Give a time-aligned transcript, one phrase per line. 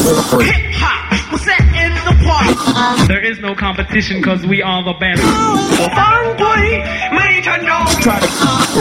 [0.00, 3.06] Hip hop was set in the park.
[3.08, 5.22] There is no competition because we are the best.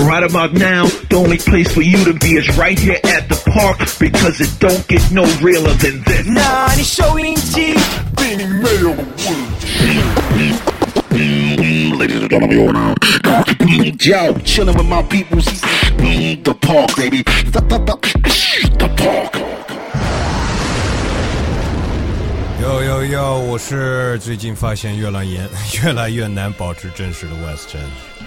[0.07, 3.36] Right about now, the only place for you to be is right here at the
[3.52, 6.25] park because it don't get no realer than this.
[6.27, 7.75] 나 아니 쇼인지
[8.17, 8.95] 빈이 매력
[11.99, 12.95] Ladies and gentlemen, you're now.
[13.99, 15.39] Yo, chilling with my people.
[15.41, 17.23] The park, baby.
[17.23, 17.61] The
[18.97, 19.59] park.
[22.62, 23.38] 哟哟哟！
[23.38, 25.40] 我是最近发现越来越
[25.81, 27.81] 越来越难保持真实的 West 真。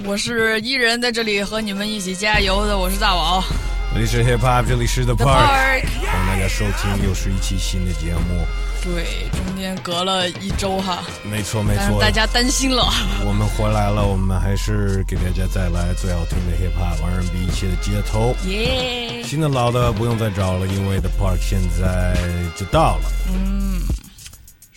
[0.04, 3.44] 我是伊人，在这里和你们一起加油的，我是大王。
[3.92, 8.46] 这里是 Hip Hop，这里是 The Park，Park 欢迎大家收听，又是一期新的节目。
[8.82, 12.90] 对，中间隔了一周哈，没错没错，大家担心了。
[13.26, 18.34] 我们回来了，我们还是给大家带来最好听的 Hip Hop R&B 一切的街头。
[18.46, 22.16] 耶、新的老的不用再找了，因为 The Park 现在
[22.56, 23.02] 就到了。
[23.28, 23.82] 嗯，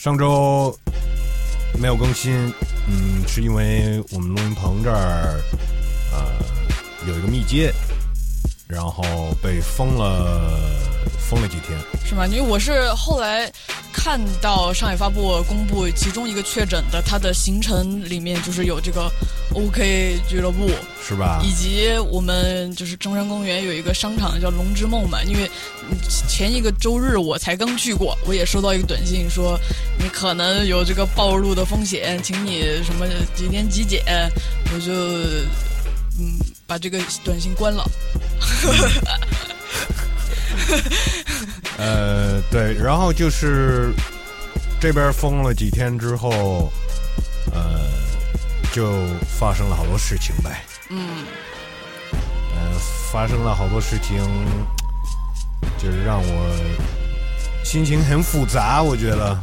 [0.06, 0.78] 上周
[1.80, 2.54] 没有更新，
[2.88, 5.42] 嗯，是因为我们录音棚这儿，
[6.12, 7.74] 呃，有一个密接，
[8.68, 9.04] 然后
[9.42, 10.60] 被封了，
[11.20, 11.78] 封了几天。
[12.04, 12.26] 是吗？
[12.28, 13.52] 因为我是后来
[13.94, 19.12] 看到上海发布公布其中一个确诊的，他的行程里面就是有这个
[19.54, 20.70] OK 俱乐部，
[21.02, 21.42] 是吧？
[21.44, 25.50] 以及我们就是中山公园有一个商场叫龙之梦嘛，因为
[25.90, 29.60] 嗯前一个周日我才刚去过，我也收到一个短信说
[30.00, 34.04] 你可能有这个暴露的风险，请你什么几天几检，
[34.74, 34.92] 我就
[36.20, 37.84] 嗯把这个短信关了。
[41.78, 43.92] 呃，对，然后就是
[44.80, 46.72] 这边封了几天之后，
[47.54, 47.82] 呃，
[48.72, 49.06] 就
[49.40, 50.64] 发生了好多事情呗。
[50.90, 51.26] 嗯，
[52.54, 52.80] 呃，
[53.12, 54.24] 发生了好多事情，
[55.78, 56.56] 就是让我
[57.64, 58.82] 心情很复杂。
[58.82, 59.38] 我觉得，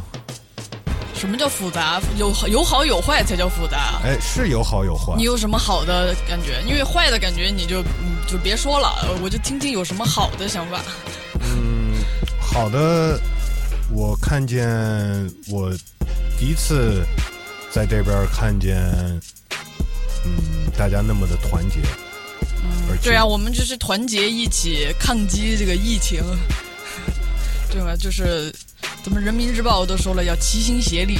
[1.13, 2.01] 什么叫复杂？
[2.17, 4.01] 有有好有坏才叫复杂。
[4.03, 5.23] 哎，是有好有坏你。
[5.23, 6.61] 有什么好的感觉？
[6.67, 10.81] 因为坏的感觉你就嗯就别说了，呃我就听听有什么好的想法。
[11.39, 11.93] 嗯，
[12.39, 13.19] 好的，
[13.91, 14.67] 我看见
[15.47, 15.71] 我
[16.37, 17.05] 第一次
[17.71, 18.77] 在这边看见，
[20.25, 21.79] 嗯，大家那么的团结，
[22.63, 26.21] 嗯对啊，我们就是团结一起抗击这个疫情，
[27.71, 27.95] 对吧？
[27.95, 28.53] 就是
[29.03, 31.19] 咱们人民日报都说了要齐心协力。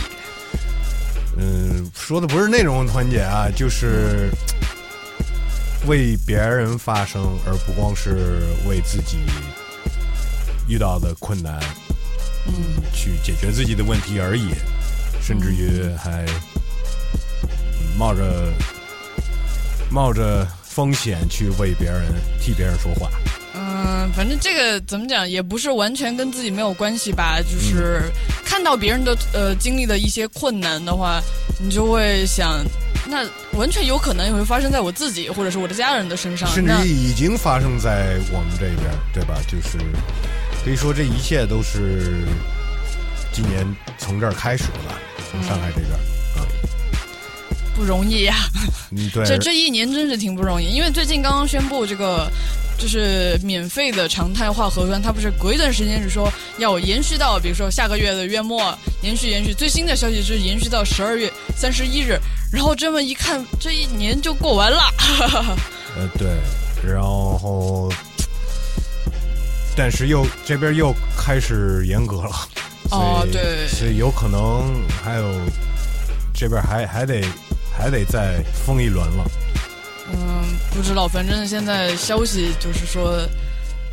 [1.38, 4.30] 嗯，说的不是那种团结啊，就是
[5.88, 9.18] 为别人发声，而不光是为自己
[10.68, 11.60] 遇到的困难，
[12.46, 12.54] 嗯，
[12.94, 14.50] 去解决自己的问题而已，
[15.22, 16.24] 甚至于还
[17.44, 18.54] 嗯冒着
[19.90, 22.04] 冒着风险去为别人
[22.40, 23.10] 替别人说话。
[23.84, 27.40] 嗯，反正这个怎么讲，也不是完全跟自己没有关系吧。
[27.42, 28.04] 就是
[28.46, 31.22] 看到别人的呃经历的一些困难的话，
[31.60, 32.64] 你就会想，
[33.06, 33.28] 那
[33.58, 36.50] 完全有可能也会发生在我自己或者是我的家人的身上。
[36.50, 39.36] 甚至已经发生在我们这边，对吧？
[39.48, 39.78] 就是
[40.64, 42.24] 可以说这一切都是
[43.34, 43.66] 今年
[43.98, 44.98] 从这儿开始的吧，
[45.30, 45.92] 从上海这边
[46.38, 46.48] 啊，
[47.76, 48.36] 不容易呀、
[48.92, 52.32] 嗯，对，这这一年真是挺不容易，因为最近刚刚宣布这个
[52.78, 59.54] 就是免费的常态化核酸，它不是隔一段时间是说要延续到，比如说下个月的月末，延续延续。
[59.54, 62.20] 最新的消息是延续到十二月三十一日，
[62.52, 64.82] 然后这么一看，这一年就过完了。
[65.96, 66.28] 呃对，
[66.84, 67.92] 然后
[69.76, 72.32] 但是又这边又开始严格了，
[72.90, 74.74] 所以哦对所以有可能
[75.04, 75.32] 还有
[76.34, 77.24] 这边还还得
[77.72, 79.26] 还得再封一轮了，
[80.12, 80.44] 嗯，
[80.74, 83.22] 不知道，反正现在消息就是说。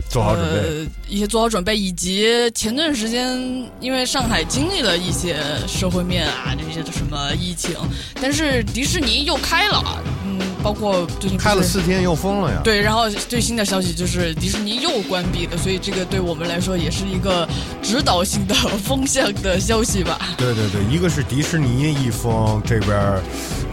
[0.08, 0.56] 做好准备。
[0.56, 3.38] 呃，一些做好准备，以及前段时间
[3.80, 5.36] 因为上海经历了一些
[5.68, 7.76] 社会面啊这些的什么疫情，
[8.20, 17.48] 但是迪士尼又开了，嗯，包括最近不是开了四天又封了呀，对，然后最新的消息就是迪士尼又关闭了，所以这个对我们来说也是一个
[17.82, 20.18] 指导性的风向的消息吧。
[20.36, 23.22] 对对对，一个是迪士尼一封这边儿，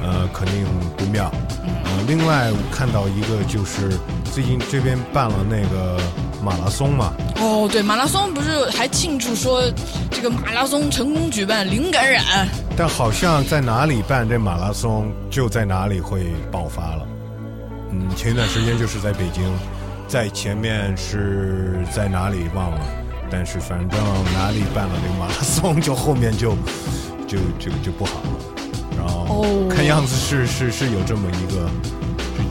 [0.02, 1.32] 呃，肯定不妙。
[1.84, 3.98] 呃，另外我看到一个就是
[4.34, 5.98] 最近这边办了那个
[6.44, 9.64] 马拉松嘛，哦，对，马拉松不是还庆祝说
[10.12, 17.08] 这个马拉松成功举办零感染，但好像在哪里办这马拉松，就在哪里会爆发了。
[17.92, 19.44] 嗯，前一段时间就是在北京，
[20.08, 22.80] 在前面是在哪里忘了，
[23.30, 24.00] 但是反正
[24.34, 26.56] 哪里办了这个马拉松，就后面就
[27.28, 28.30] 就就就不好了。
[28.98, 31.70] 然后哦看样子是是是有这么一个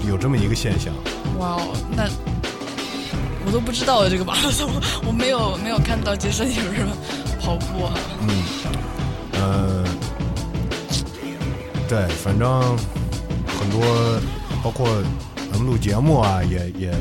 [0.08, 0.92] 有这么一个现象。
[1.38, 2.04] 哇哦，那
[3.44, 4.70] 我都不知道这个马拉松，
[5.06, 6.96] 我没有没有看到街上有什么
[7.40, 7.92] 跑步啊。
[9.38, 9.84] 呃，
[11.86, 12.76] 对，反正
[13.66, 14.20] 很多，
[14.62, 15.02] 包括
[15.50, 16.94] 咱们录节目啊，也也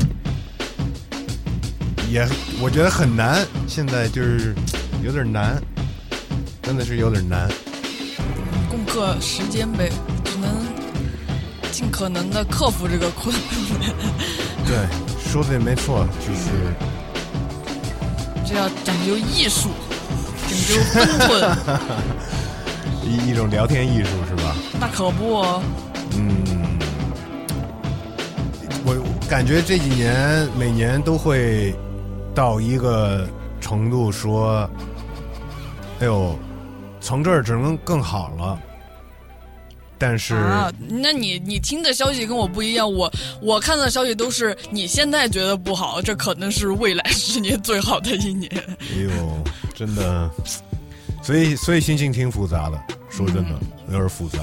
[2.09, 2.27] 也，
[2.59, 3.45] 我觉得很难。
[3.67, 4.55] 现在就是
[5.03, 5.61] 有点难，
[6.63, 7.47] 真的是有点难。
[8.67, 9.91] 攻克时间呗，
[10.23, 10.49] 只能
[11.71, 13.31] 尽可能的克服这个困
[13.79, 13.91] 难。
[14.65, 14.87] 对，
[15.31, 16.49] 说的也没错，就是
[18.43, 19.69] 这要讲究艺术，
[20.47, 21.57] 讲究分寸，
[23.05, 24.55] 一一种聊天艺术，是吧？
[24.79, 25.45] 那可不。
[26.17, 26.54] 嗯，
[28.87, 28.95] 我
[29.27, 31.73] 感觉这几年每年都会
[32.35, 33.27] 到一个
[33.59, 34.69] 程度，说，
[35.99, 36.37] 哎呦，
[37.01, 38.59] 从这儿只能更好了。
[39.97, 43.11] 但是，啊，那你你听的消息跟我不一样，我
[43.41, 48.51] 我看的消息都是你现在觉得不好，这可能是未来十年最好的一年。
[48.79, 49.09] 哎呦，
[49.73, 50.29] 真的，
[51.23, 52.79] 所以所以心情挺复杂的，
[53.09, 53.55] 说真的，
[53.87, 54.39] 有点复杂。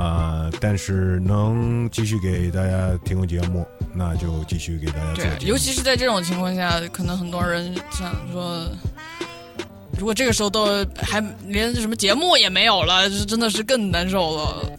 [0.00, 8.66] 啊、但是能继续给大家提供节目，那就继续给大家做对，尤其是在这种情况下，可能很多人想说，
[9.98, 14.72] 如果这个时候都还连什么节目也没有了，这真的是更难受了。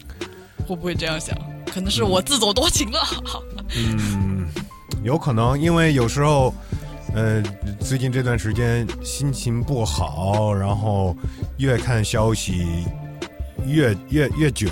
[0.66, 1.36] 会不会这样想？
[1.72, 3.00] 可能是我自作多情了。
[3.76, 4.46] 嗯，
[5.04, 6.52] 有可能，因为有时候，
[7.14, 7.42] 呃，
[7.80, 11.16] 最近这段时间心情不好，然后
[11.58, 12.84] 越看消息
[13.66, 14.70] 越越越卷，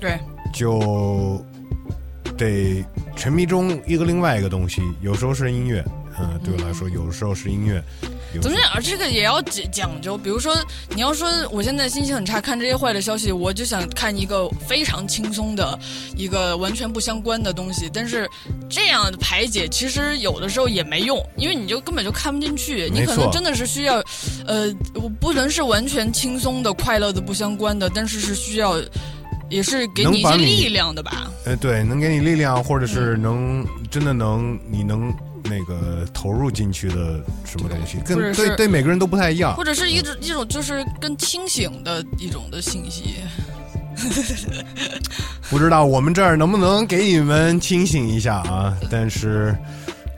[0.00, 0.18] 对，
[0.52, 1.44] 就
[2.36, 2.84] 得
[3.14, 5.84] 沉迷中一个另外一个东西，有时候是音乐，
[6.18, 7.82] 嗯、对我来说，有时候是音乐。
[8.40, 8.82] 怎么讲？
[8.82, 10.16] 这个也要讲讲究。
[10.16, 10.56] 比如说，
[10.94, 15.78] 你要说我现在心情很差，看这些坏的消息，我就想看一个非常轻松的
[16.16, 17.90] 一个完全不相关的东西。
[17.92, 18.28] 但是
[18.70, 22.88] 这样的排解，其实有的时候也没用，因为你就根本就看不进去。
[22.90, 24.02] 你可能真的是需要，
[24.46, 28.80] 呃，我不能是完全轻松的、快乐的、不相关的，但是是需要，
[29.50, 31.30] 也是给你一些力量的吧。
[31.44, 35.12] 呃，对，能给你力量，或者是嗯能、真的能你能
[35.44, 39.64] 那个投入进去的什么东西，跟对对每个人都不太一样或。
[39.64, 43.16] 者是一种一种就是更清醒的一种的信息。
[45.50, 48.76] 不知道我们这儿能不能给你们清醒一下啊？
[48.90, 49.54] 但是，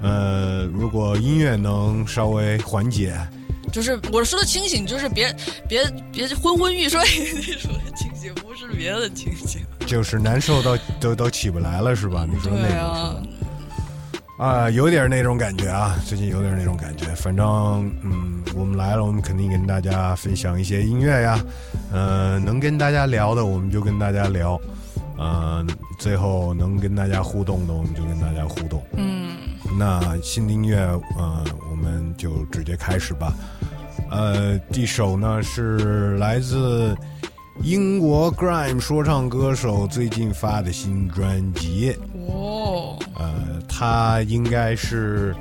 [0.01, 3.19] 呃，如果音乐能稍微缓解，
[3.73, 5.35] 就是我说的清醒，就是别
[5.69, 7.01] 别别昏昏欲睡
[7.35, 9.61] 那种的清醒，不是别的清醒。
[9.87, 12.27] 就是难受到都都起不来了，是吧？
[12.31, 13.17] 你说那对种啊，
[14.37, 17.07] 啊，有点那种感觉啊，最近有点那种感觉。
[17.15, 17.47] 反正，
[18.03, 21.41] 嗯，我们来了，我们肯定跟大家分享一些音乐呀，
[21.93, 24.61] 呃，能跟大家聊的我们就跟大家聊，
[25.17, 25.65] 呃，
[26.01, 28.83] 最后能跟大家互动的我们就跟大家互动。
[28.97, 29.37] 嗯，
[29.79, 30.79] 那新的音乐，
[31.17, 33.33] 呃，我们就直接开始吧。
[34.11, 36.97] 呃，第一首呢是来自
[37.63, 41.97] 英国 grime 说唱歌手最近发的新专辑。
[42.29, 45.35] 哦，呃，他应该是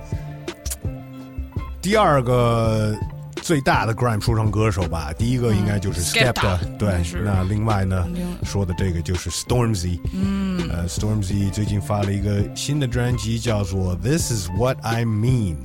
[1.82, 2.96] 第二个
[3.42, 8.08] 最大的 grime 说唱歌手吧，第一个应该就是 Skepta，Skepta，、对那另外呢
[8.44, 15.56] 说的这个就是 Stormzy，嗯，呃，Stormzy 最近发了一个新的专辑，叫做《This Is What I Mean》，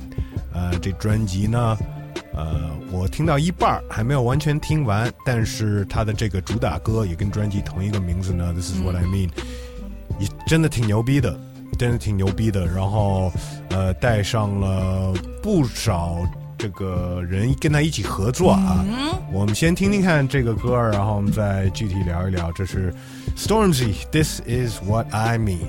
[0.53, 1.77] 呃，这专辑呢。
[2.39, 9.27] 呃，我听到一半儿还没有完全听完，但是他的这个主打歌也跟专辑同一个名字呢，《This Is What I Mean》，
[10.19, 11.37] 也真的挺牛逼的，
[11.77, 12.65] 真的挺牛逼的。
[12.65, 13.29] 然后，
[13.71, 16.17] 呃，带上了不少
[16.57, 18.85] 这个人跟他一起合作啊。
[19.33, 22.49] 我们先听听看这个歌，然后我们再具体聊一聊。
[22.53, 22.93] 这是
[23.35, 25.59] Stormzy，《This Is What I Mean》。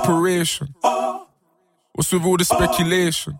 [0.00, 0.74] Operation.
[1.92, 3.38] What's with all the speculation?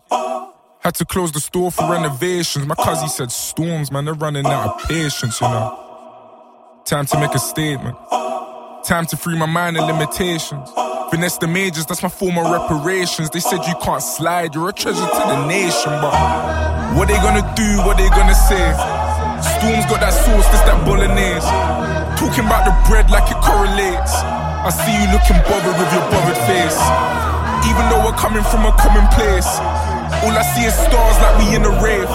[0.79, 2.65] Had to close the store for renovations.
[2.65, 6.81] My cousin said storms, man, they're running out of patience, you know.
[6.85, 7.95] Time to make a statement.
[8.83, 10.69] Time to free my mind of limitations.
[11.11, 13.29] Finesse the majors, that's my form of reparations.
[13.29, 16.13] They said you can't slide, you're a treasure to the nation, but
[16.97, 18.65] what they gonna do, what they gonna say?
[19.59, 21.45] Storm's got that sauce, this that bolognese.
[22.17, 24.13] Talking about the bread like it correlates.
[24.61, 26.77] I see you looking bothered with your bothered face.
[27.65, 29.49] Even though we're coming from a common place,
[30.21, 32.05] all I see is stars like we in a rave.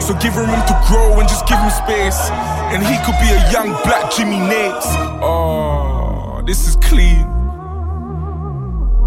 [0.00, 2.16] So give him room to grow and just give him space.
[2.72, 4.88] And he could be a young black Jimmy Nates.
[5.20, 7.28] Oh, this is clean.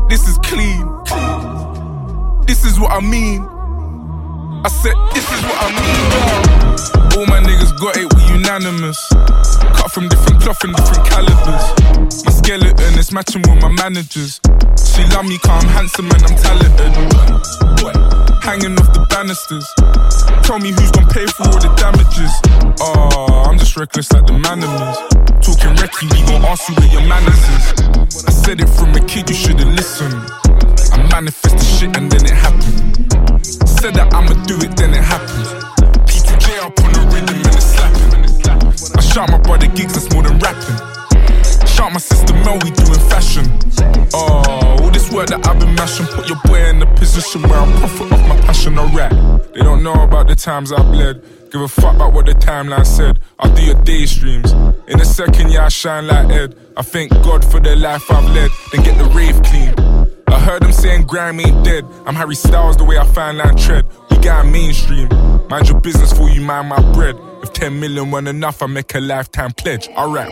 [0.07, 0.85] This is clean.
[2.45, 3.41] This is what I mean.
[4.63, 7.17] I said, this is what I mean.
[7.17, 9.09] All my niggas got it, we unanimous.
[9.73, 11.65] Cut from different cloth and different calibers.
[12.25, 14.39] My skeleton is matching with my managers.
[14.77, 16.93] She love me cause I'm handsome and I'm talented.
[18.43, 19.65] Hanging off the banisters.
[20.43, 22.33] Tell me who's gonna pay for all the damages.
[22.79, 24.97] Oh, I'm just reckless like the Manimals.
[25.41, 28.25] Talking recce, we gon' ask you where your manners is.
[28.27, 30.13] I said it from a kid, you should've listened.
[30.91, 33.43] I manifest the shit and then it happened.
[33.79, 35.47] Said that I'ma do it, then it happens.
[36.05, 37.62] P2J up on the rhythm and
[39.13, 40.75] shot my brother gigs, that's more than rapping.
[41.67, 43.45] Shout my sister Mel, we doing fashion.
[44.11, 47.59] Oh, all this work that I've been mashing, put your boy in a position where
[47.59, 48.79] I profit off my passion.
[48.79, 49.11] I rap.
[49.53, 51.23] They don't know about the times I bled.
[51.51, 53.19] Give a fuck about what the timeline said.
[53.37, 54.51] I'll do your day streams.
[54.87, 56.55] In a second, yeah, I shine like Ed.
[56.75, 58.49] I thank God for the life I've led.
[58.71, 59.75] Then get the rave clean.
[60.27, 61.85] I heard them saying grime ain't dead.
[62.07, 63.85] I'm Harry Styles the way I find line tread.
[64.09, 65.07] We got mainstream.
[65.49, 67.15] Mind your business for you, mind my bread.
[67.53, 69.87] 10 million weren't enough, I make a lifetime pledge.
[69.89, 70.31] Alright,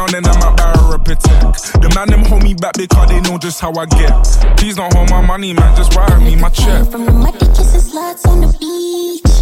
[0.00, 1.82] down, then I might buy a protect.
[1.82, 4.12] The man them hold me back because they know just how I get.
[4.56, 6.88] Please don't hold my money, man, just wire me my check.
[6.90, 9.32] From the muddy kissing sluts on the beach.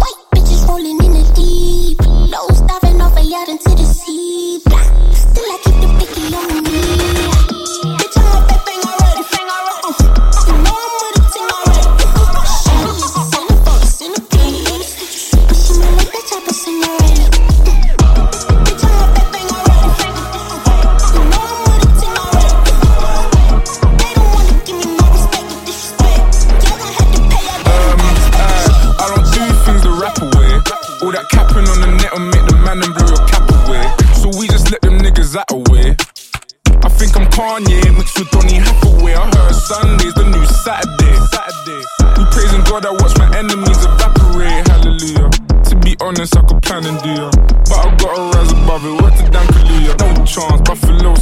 [0.00, 2.00] White bitches rolling in the deep.
[2.00, 4.60] Nose diving off a yacht into the sea.
[4.64, 4.87] Blah.
[38.18, 39.14] With Donny Hathaway.
[39.14, 41.14] I heard Sunday's the new Saturday.
[41.30, 41.86] Saturday.
[42.18, 44.66] We praising God, I watch my enemies evaporate.
[44.66, 45.30] Hallelujah.
[45.70, 47.30] To be honest, I could plan and do ya.
[47.70, 49.02] But I gotta rise above it.
[49.02, 49.94] What's the damn Kaluuya?
[50.02, 50.60] No chance.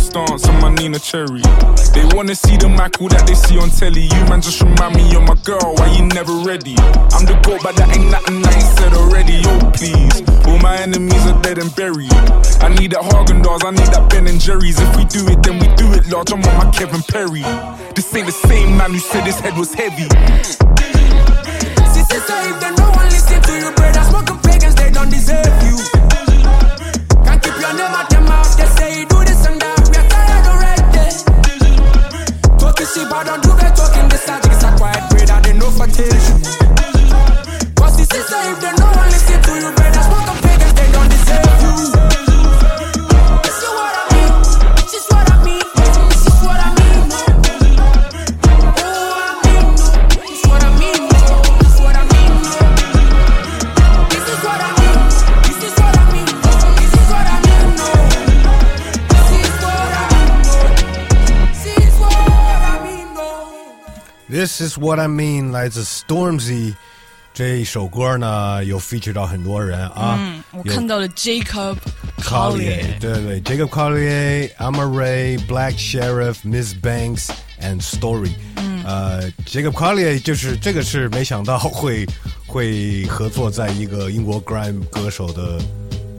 [0.06, 1.42] Stance on my Nina Cherry.
[1.90, 4.06] They wanna see the Michael that they see on telly.
[4.06, 5.74] You man just remind me of my girl.
[5.74, 6.78] Why you never ready?
[7.10, 9.42] I'm the goat, but that ain't nothing I ain't said already.
[9.42, 10.22] Yo, please.
[10.46, 12.12] All my enemies are dead and buried.
[12.62, 14.78] I need that Hagen Dazs, I need that Ben and Jerry's.
[14.78, 16.30] If we do it, then we do it large.
[16.30, 17.42] I'm on my Kevin Perry.
[17.98, 20.06] This ain't the same man who said his head was heavy.
[32.96, 34.44] pussy bad and do they talking this side.
[34.46, 36.65] it's a quiet breed and they know for tell
[64.45, 66.73] This is what I mean，来自 Stormzy
[67.33, 70.17] 这一首歌呢，有 feature 到很多人啊。
[70.19, 71.75] 嗯，我有看到了 Jacob
[72.21, 77.27] Collier，对对，Jacob Collier、Amma Ray、Black Sheriff、Miss Banks
[77.61, 78.31] and Story。
[78.55, 82.05] 嗯，呃，Jacob Collier 就是这个是没想到会
[82.47, 85.59] 会合作在一个英国 grime 歌手的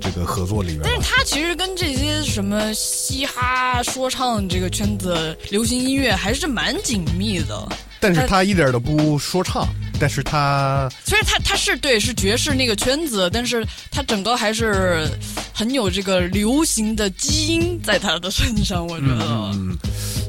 [0.00, 0.94] 这个合作里面但。
[0.94, 7.68] 是他其实跟这些什么嘻哈说唱这个圈子、流行音乐还是蛮紧密的。
[7.99, 9.67] 但是他一点都不说唱，
[9.99, 15.07] 但是他虽然他他是对是爵士那个圈子，但是他整个还是
[15.53, 19.25] 很有这个流行的基因在他的身上，我觉得。
[19.53, 19.75] 嗯，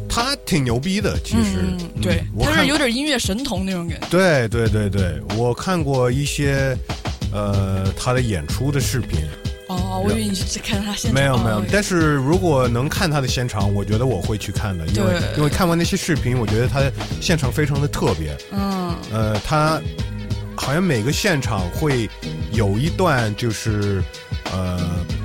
[0.09, 1.61] 他挺牛逼的，其实。
[1.63, 4.07] 嗯，对，他是有点音乐神童那种感觉。
[4.09, 6.77] 对对对对，我看过一些
[7.33, 9.21] 呃他的演出的视频，
[9.69, 11.15] 哦，我以为你是看他现场。
[11.15, 16.83] 没有没有哦，但是如果能看他的现场，我觉得我会去看的，因为因为看完那些视频，我觉得他
[17.21, 19.81] 现场非常的特别，嗯，呃，他
[20.57, 22.11] 好像每个现场会
[22.59, 24.03] 有一段就是
[24.51, 24.81] 呃，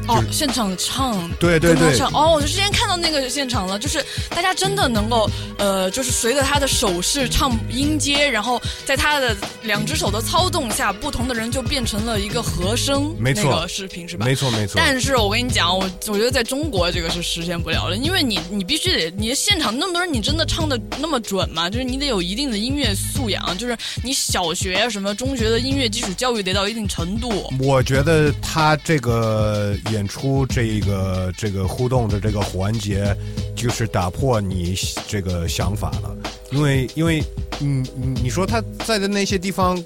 [0.07, 2.11] 哦，现场唱，对对对他唱。
[2.13, 13.15] 哦，我之前看到那个现场了，就是大家真的能够，呃，就是随着他的手势唱音阶，然后在他的两只手的操纵下，不同的人就变成了一个和声。
[13.17, 14.25] 没错那个视频是吧？
[14.27, 21.67] 没错没错，但是我跟你讲，我我觉得在中国这个是实现不了的，因为你你必须得你的现场那么多人，你真的唱的那么准吗？
[21.67, 27.22] 就是你得有一定的音乐素养，就是你小学什么中学的音乐基础教育得到一定程度。
[27.59, 33.15] 我觉得他这个演出这个这个互动的这个环节，
[33.55, 34.75] 就是打破你
[35.07, 36.15] 这个想法了，
[36.51, 37.23] 因为因为
[37.59, 39.81] 你你你说他在的那些地方，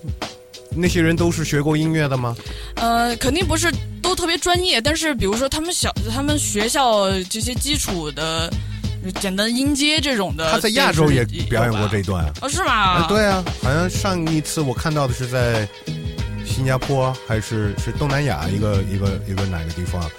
[0.71, 2.35] 那些人都是学过音乐的吗？
[2.75, 8.51] 呃，肯定不是都特别专业，但是比如说他们小他们学校这些基础的
[9.19, 12.33] 简单音阶这种的，他在亚洲也表演过这段啊。
[12.41, 12.71] 哦，是吗？
[12.71, 15.67] 啊，对啊，好像上一次我看到的是在
[16.47, 20.09] 新加坡，还是是东南亚一个一个一个哪个地方？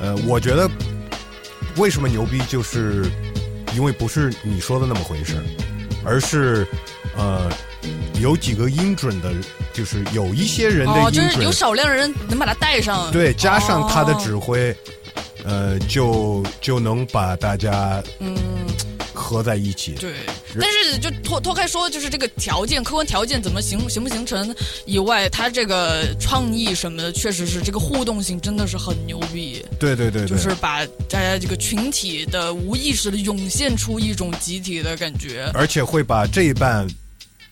[0.00, 0.70] 呃，我觉得
[1.76, 3.04] 为什么牛逼，就是
[3.74, 5.42] 因为不是你说的那么回事儿，
[6.04, 6.66] 而是
[7.16, 7.50] 呃
[8.20, 9.34] 有几个音准的，
[9.72, 14.74] 就是有一些人的哦，音准，就是有少量人能把它带上，对，加上他的哦指挥，
[15.44, 18.36] 呃，就就能把大家嗯。
[19.26, 19.94] 合在一起。
[19.94, 20.12] 对，
[20.60, 24.54] 但是就脱脱开说，就是这个条件，客观条件怎么形形不形成
[24.84, 35.50] 以外，他这个创意什么的，确实是这个互动性真的是很牛逼，对对对对，就是把大家这个群体的无意识的涌现出一种集体的感觉。
[35.52, 36.86] 而且会把这一半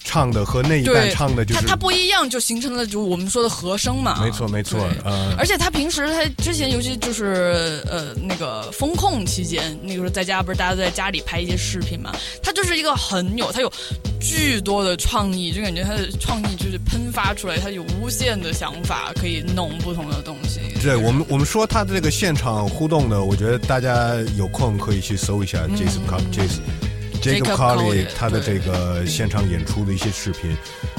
[0.05, 4.21] 唱的和那一半，唱的，就是它它不一样，就形成了就我们说的和声嘛。
[4.23, 13.73] 没错没错对，呃，而且他平时他之前尤其就是呃那个风控期间，那个时候在家不是大家都在家里拍一些视频嘛，他就是一个很有他有
[14.21, 20.61] 巨多的创意，就感觉他的创意就是喷发出来，他有无限的想法可以弄不同的东西。
[20.83, 26.94] 对我们我们说他的这个现场互动的，我觉得大家有空可以去搜一下 Jason c o Jason。
[27.25, 30.55] Jacob Collier Collier，他的这个现场演出的一些视频，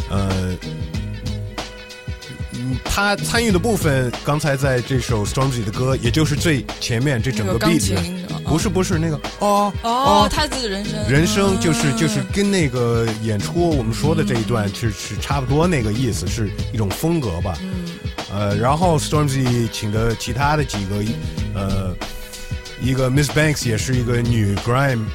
[0.10, 0.56] 呃，
[2.54, 7.96] 嗯，他参与的部分，刚才在这首 Stormzy 的歌，也就是最前面这整个 beat
[8.44, 17.58] 不是不是那个哦哦，他自己的人生人生就是嗯就是跟那个演出我们说的这一段是是差不多那个意思，是一种风格吧。
[17.62, 17.86] 嗯。
[18.34, 21.04] 呃，然后 Stormzy 请的其他的几个，
[21.54, 21.96] 呃，
[22.82, 25.06] 一个 Miss Banks 也是一个女 grime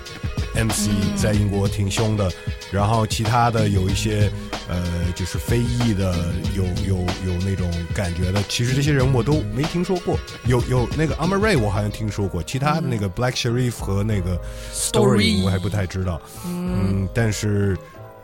[0.54, 2.30] MC，、在英国挺凶的。
[2.70, 4.30] 然后其他的有一些
[4.68, 4.80] 呃，
[5.16, 6.14] 就是非裔的，
[6.54, 8.40] 有有有那种感觉的。
[8.48, 10.16] 其实这些人我都没听说过。
[10.46, 14.40] 有有那个 Amar Ray 我好像听说过，其他的那个 Black Sharif 和那个
[14.72, 16.20] Story Story 我还不太知道。
[16.46, 17.76] 嗯，但是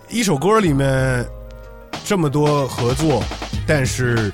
[0.08, 1.26] 一首歌里面
[2.04, 3.20] 这么多合作，
[3.66, 4.32] 但是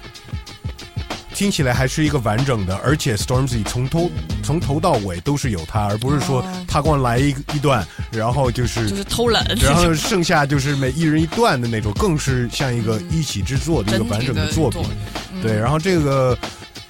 [1.42, 4.09] 听起来还是一个完整的，而且 Stormzy 从头
[4.44, 8.88] 从头到尾都是有他，而不是说哦他光来一一段，然后就是。
[8.88, 14.85] 就是偷懒，然后剩下就是每一人一段的那种，更是像一个一起制作的一个完整的的作品。
[15.42, 16.38] 对，然后这个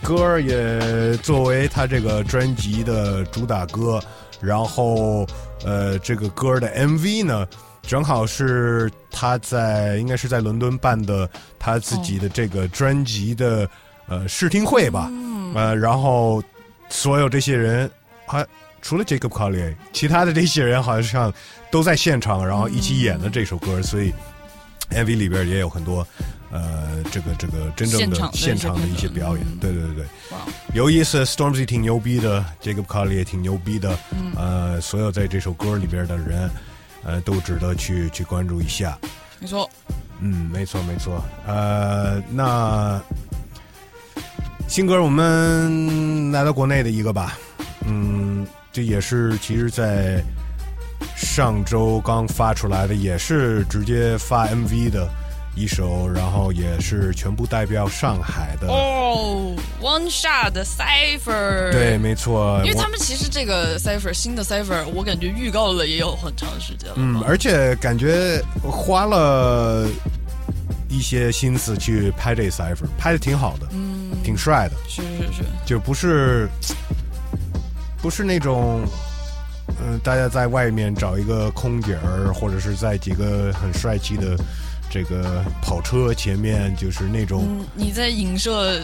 [0.03, 3.99] 歌儿也作为他这个专辑的主打歌，
[4.39, 5.27] 然后
[5.65, 7.47] 呃，这个歌儿的 MV 呢，
[7.87, 11.27] 正好是他在应该是在伦敦办的
[11.59, 13.67] 他自己的这个专辑的
[14.13, 15.11] 呃试听会吧，
[15.55, 16.43] 呃，然后
[16.89, 17.91] 所有这些人
[18.27, 18.47] 还。
[18.85, 21.33] 除了 Jacob Collier，其他的这些人好像
[21.71, 24.13] 都在现场，然后一起演了这首歌，所以
[24.91, 26.05] MV 里边也有很多
[26.51, 30.05] 呃，这个这个真正的现现场的一些表演嗯，对对对对，
[30.75, 31.25] 有意思。
[31.25, 36.51] Stormzy 挺牛逼的，Jacob Collier 也挺牛逼的，嗯呃，所有在这首歌里边的人，
[37.05, 38.99] 呃，都值得去去关注一下。
[39.39, 39.71] 没错
[40.19, 41.23] 嗯，没错没错。
[41.47, 43.01] 呃，那
[44.73, 47.37] 新歌我们来到国内的一个吧，
[47.85, 50.25] 嗯，这也是其实在
[51.15, 55.07] 上周刚发出来的，也是直接发 MV 的
[55.55, 58.69] 一首，然后也是全部代表上海的。
[58.69, 66.95] 哦，One Shot 的 Cipher，对，没错，因为他们其实这个 Cipher 新的 Cipher，我感觉预告了也有很长时间了。
[66.97, 69.87] 嗯，而且感觉花了
[70.93, 76.49] 一些心思去拍这 cipher，拍的挺好的，嗯，挺帅的，是是是，就不是
[78.03, 78.83] 不是那种。
[79.85, 84.37] 嗯，大家在外面找一个空姐儿，或者是在几个很帅气的
[84.91, 88.79] 这个跑车前面，就是那种嗯，你在影射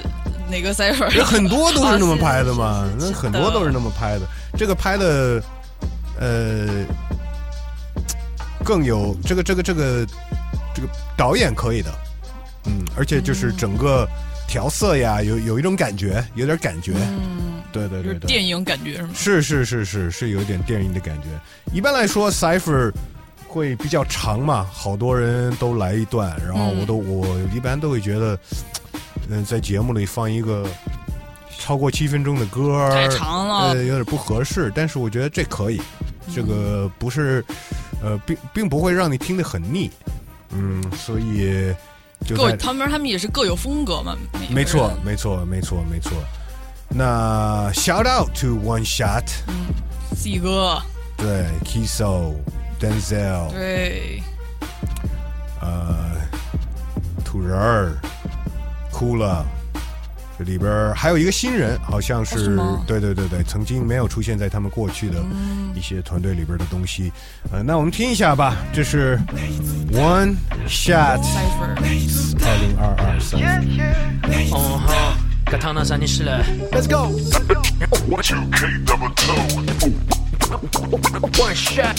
[0.50, 1.12] 哪个 cipher？
[1.14, 4.26] 有很多都是那么拍的 啊嘛，那很多都是那么拍的。
[4.56, 5.42] 这个拍的，
[6.18, 6.84] 呃，
[8.64, 10.06] 更有这个这个这个
[10.78, 11.92] 这个导演可以的，
[12.66, 14.08] 嗯，而且就是整个
[14.46, 19.08] 调色呀，有有一种感觉，有点感觉，嗯，对对对对，就是电影感觉是吗？
[19.12, 21.28] 是是是是是有点电影的感觉。
[21.72, 22.92] 一般来说，cipher
[23.48, 28.38] 会比较长嘛，好多人都来一段，然后我都、我一般都会觉得，
[29.28, 30.64] 嗯、在节目里放一个
[31.58, 33.70] 超过七分钟的歌太长了。
[33.70, 34.70] 呃，有点不合适。
[34.76, 35.80] 但是我觉得这可以，
[36.32, 37.44] 这个不是，
[38.00, 39.90] 呃，并并不会让你听得很腻，
[40.50, 41.74] 嗯，所以
[42.24, 44.16] 就各在他们他们也是各有风格嘛，
[44.50, 46.12] 没错，没错，没错，没错。
[46.88, 49.66] 那 shout out to One Shot，嗯
[50.16, 50.80] ，C 哥，
[51.16, 52.34] 对，Kiso、
[52.80, 54.22] Denzel，对，
[55.60, 56.12] 呃，
[57.24, 57.92] 土人儿，
[58.90, 59.46] 哭了。
[60.38, 65.16] 这里边还有一个新人，好像是,、哦是对对对对，曾经没有出现在他们过去的
[65.74, 67.12] 一些团队里边的东西。
[67.50, 69.18] 呃，那我们听一下吧，这是
[69.90, 70.36] One
[70.68, 71.20] Shot
[72.44, 73.40] 二零二二三。
[74.52, 74.94] 哦吼，
[75.46, 76.44] 该躺到山你是了。
[76.70, 77.18] Let's go.
[78.08, 78.22] One
[81.54, 81.96] shot.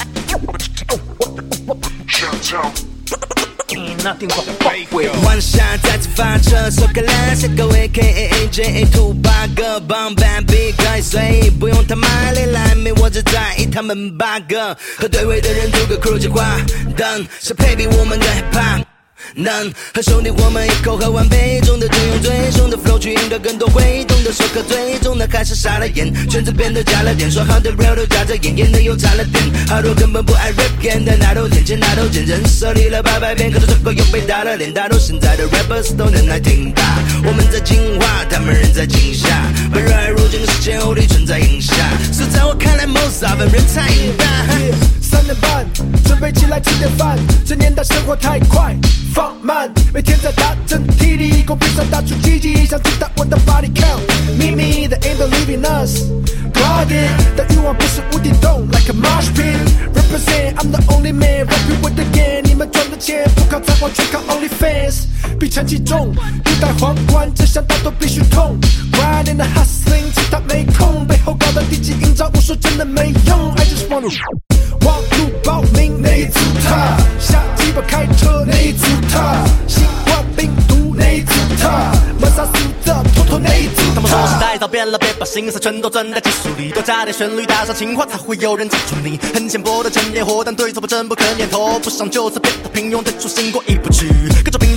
[3.79, 5.11] Ain't nothing but fuck with.
[5.23, 16.59] One shot 再次发车，苏格兰是个 A K A A J A two 八个棒棒 Big guy，所以不用他妈的来没，我只在意他们八个和对位的人组个 crew 计划
[16.97, 18.88] 等是配比我们的 hip hop。
[19.36, 36.82] 能和兄弟我们一口喝完杯中的酒，用最凶的 flow 去赢得更多会动的手，可最终的还是傻了眼，圈子变得假了点，说好的 real 都眨着眼，演的又差了点，好多根本不爱 rap gan 的哪都天见哪都见，人设立了八百遍，可是最后又被打了脸，大多现在的 rappers 都能来听吧，
[37.25, 39.27] 我们在进化，他们人在惊吓，
[39.73, 41.75] 把热爱如今的世界后里存在影响，
[42.13, 44.25] 是在我看来 most of them 人才赢大。
[45.10, 45.65] 三点半，
[46.06, 47.17] 准备起来吃点饭。
[47.43, 48.76] 这年代生活太快，
[49.13, 54.00] 放慢，每天在打针体力，公屏上打出奇迹，想知道我的 body count。
[54.38, 56.04] 秘密的 ain't believing us。
[56.54, 59.58] Guarded 的欲望不是无底洞，like a mosh pit。
[59.93, 62.43] Represent I'm the only man rapping with the gang。
[62.43, 65.06] 你们赚的钱不靠才华，全靠 OnlyFans。
[65.39, 68.60] 比成绩重，不戴皇冠，这项大都必须痛。
[68.91, 73.54] Grinding the hustling，其他没空，背后搞的低级营造，我说真的没用。
[73.56, 74.48] I just wanna。
[74.85, 82.53] 网路报名那一组他，下鸡巴开车那一组他，新冠病毒那一组他，抹杀死
[82.85, 84.39] 的妥妥那一组他们说时。
[84.39, 89.19] 代早变了，别把心思全都钻在技术里，多加点旋律，搭上情话，才会有人记住你。
[89.33, 94.07] 很浅薄的陈年活，但对错我真不肯念，头不想就此变得平庸，得出新过意不去。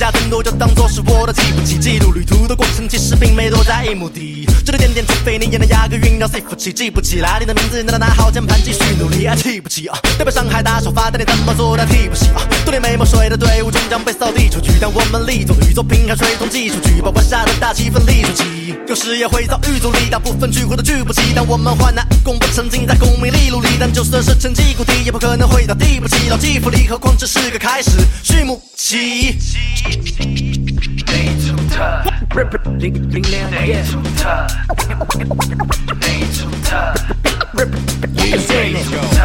[0.02, 4.44] 评价程度就当做是我的记不起，记录旅途的过程，其实并没多在意目的。
[4.66, 9.96] 这个点点，除非你也能押个韵，让 C 服气，记不起来你的名字，那拿好键盘继续努力啊，气不起啊？
[10.18, 12.42] 代表上海大首发，但你怎么做到替不起啊？
[12.64, 18.74] 多年没墨水的队伍终将被扫地出局，但我们立足宇宙平衡水桶技术举，把晚下的大气氛力出起。
[18.88, 27.90] 有时也会遭遇阻力，大部分聚会都聚不齐，但我们患难共不沉浸在功名利禄里，但就算是成绩谷底，也不可能会到地不起，老骥伏枥，何况这是个开始，
[28.24, 29.38] 序幕起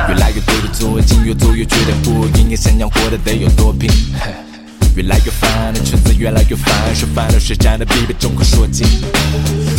[0.08, 3.89] 越来越多的作品，越做越觉得过瘾，也想要活得得有多拼。
[4.95, 8.88] 越来越烦的圈子越来越烦，说烦了谁站的必被众口说金。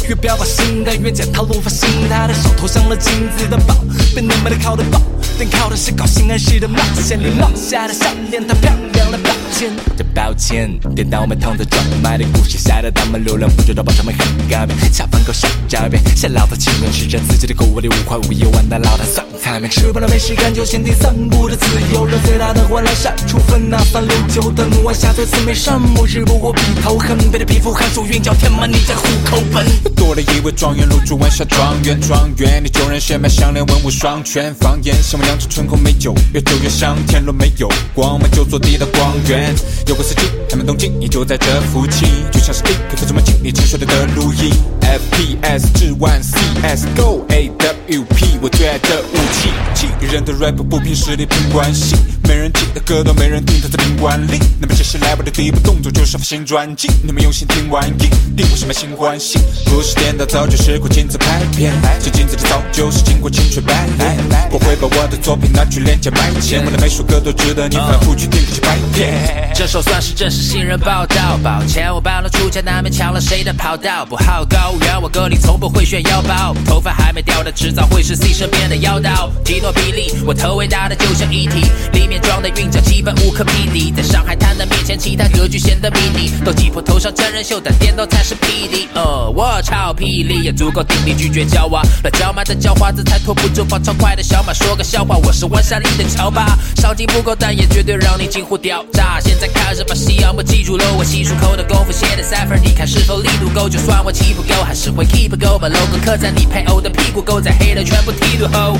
[0.09, 3.74] 越标榜心态，越检讨路发心，他的手头像了金子的宝，
[4.14, 5.03] 被你们的靠得爆，
[5.38, 9.71] 但靠的是高兴安适的冒险，礼貌下的项链，他漂亮的抱歉。
[9.97, 29.66] 这抱歉，颠倒我们躺在转卖的故事下的他们流量不知道把他们很改变，下班后上家边，下老的情人吃着自己的口味里五块五一碗的老坛酸菜面，吃饱了没事干就先第三步的自由，让最大的欢乐闪出分那三六九的怒往下对四眉山目，日不过鼻头恨，背着皮肤寒暑韵脚填满你家户口本。
[29.97, 34.55] 多了一位状元，入住晚霞庄园，庄园里众人血脉相连，文武双全。
[34.55, 36.97] 方言希望酿成醇厚美酒，越久越香。
[37.07, 39.54] 天若没有光，我们就做地的光源。
[39.87, 44.52] 有个司机，他们东京，你就在这附近，就像是一个这么近，你沉睡的的录音。
[44.82, 49.50] FPS 至万 CS Go AWP，我最爱的武器。
[49.79, 54.41] 气，人的 rap 不凭实力凭关系，没人听的歌都没人听，他在宾馆里。
[54.61, 57.93] 那么接下来我的第一步动作就是发新专辑，你们用心听完一
[58.37, 59.38] 定不是买新关系。
[59.67, 64.19] 不是颠倒早就是过金字拍片，写金字的早就是经过青春白练。
[64.51, 69.53] 我会把我的作品拿去廉价卖钱，我的每首歌都值得你反复去听去百遍。
[69.55, 79.31] 这首算是正式新人报道，抱歉我半路出家难免抢了谁的跑道，不好搞，原我歌里从不会炫腰包，头发还没掉的迟早会是 C 身边的妖刀。
[79.45, 88.88] 基比利，我头围大的就像一体，里面装的韵脚基本无可匹敌，在上海滩的面前，其他格局显得迷你，都挤破头上真人秀，但颠倒才是霹雳。
[88.94, 99.20] 呃，我超霹雳，也足够定力拒绝狡猾，乱叫卖的叫花子才拖不住跑超快的小马，说个笑话，我是万山里的乔巴，上镜不够，但也绝对让你近乎掉渣。
[99.20, 103.68] 现在开始把西洋我记住了，我细数口的功夫写的 cipher，你看是否力度够？
[103.68, 108.78] 就算我气不够，还是会 keep go，把 logo 刻在你配偶的屁股沟，在黑的全部剃度后，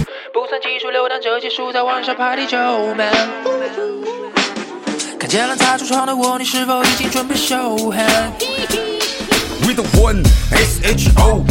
[0.49, 2.57] 算技术流，但这技术在网上排第九
[2.95, 3.13] man。
[5.19, 11.45] 看见了擦橱窗的我，你是否已经准备 show hand？We the one S H O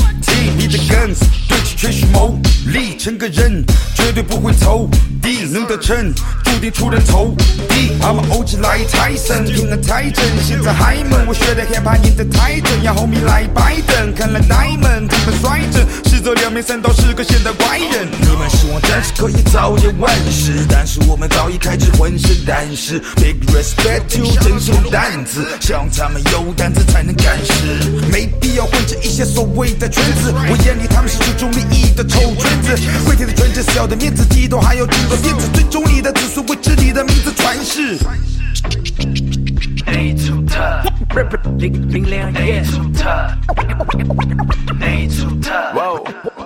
[0.56, 3.64] 你的 guns 对齐全是谋利，成个人
[3.96, 4.90] 绝对不会投
[5.22, 7.36] 敌，能得逞注定出人头
[7.70, 7.92] 地。
[8.02, 18.08] I'm an OG 来财神，平安财神，现在嗨们，我学的 hiphop 赢得太真，让 homie 来拜登，看来 diamond 他们率真，实则两面三刀是个现代怪人。
[18.22, 23.00] 你们希望战士可以早点问世，但是我们早已开始浑身胆识。
[23.16, 30.34] Big respect to 真是有担子，像他们有胆子才能干事，没必要混着一些所谓的圈子。
[30.50, 37.98] 我眼里他们是注重利益的臭圈子，跪舔的纯真，小的面子低头还要经过面子，最中意的子孙为知你的名字传世。
[39.88, 40.84] A to the
[41.16, 43.38] rip 零零两 A to the
[44.82, 46.37] A to the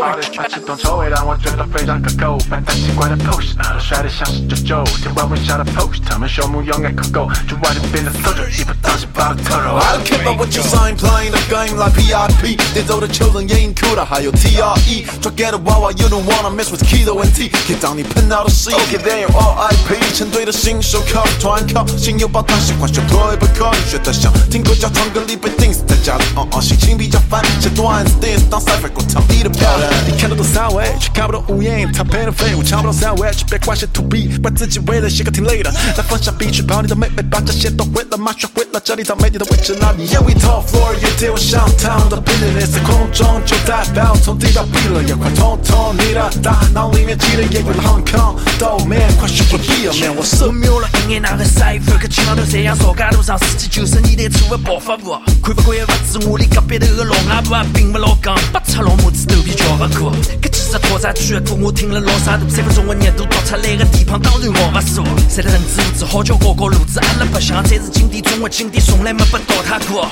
[0.00, 9.76] 我的帅气懂臭味让我觉得非常可口，反正奇怪的 pose，呃帅得像是九九，听完微笑的 pose，他们朽木勇敢可够，就外面变得 soldier，一不当是把特肉。
[9.76, 12.56] I don't care about what you sign, playing the game like PRP。
[12.72, 15.04] 连走的球人也硬酷的，还有 TRE。
[15.20, 18.70] 抓 get 的娃娃，you don't wanna mess with Kido and T，可以当你碰到的是。
[18.70, 29.89] OK then RIP，成队的新手靠团靠，心有抱团，喜欢学 play 不靠，学得像听歌教唱歌里被 dance，在家里嗯嗯心情比较烦，写段子 dance 当 cipher 给我唱你的漂亮。
[30.06, 31.90] 你看得懂三维，却看不懂无言。
[31.92, 35.70] 他配的废物，抢不到 sandwich，别怪谁 to be，怪自己为了写歌挺累的。
[35.96, 60.12] 再放下笔去跑你的妹妹，把这些都毁了，马学会了，这里倒霉你的位置哪里？Yeah we top floor，也对我上 town 的 business，在空中就代表从地到地了，也快通通你的大脑里面记得也有了 Hong Kong，豆面快学会 be a man，我是没有了音乐那个 cipher，可听到都这样说，街路上司机就是你的初的暴发户，看不惯也不止我的隔壁头个老阿婆，并不老刚，不插老母子都比较不过。
[60.42, 65.02] 搿几只套餐区的歌我听了老傻度，三分钟的热度逃出来的地方，当然我不输。
[65.28, 70.06] 谁的人子无知，好叫高高路子，阿拉白相才是经典中的经典，从来没被淘汰过。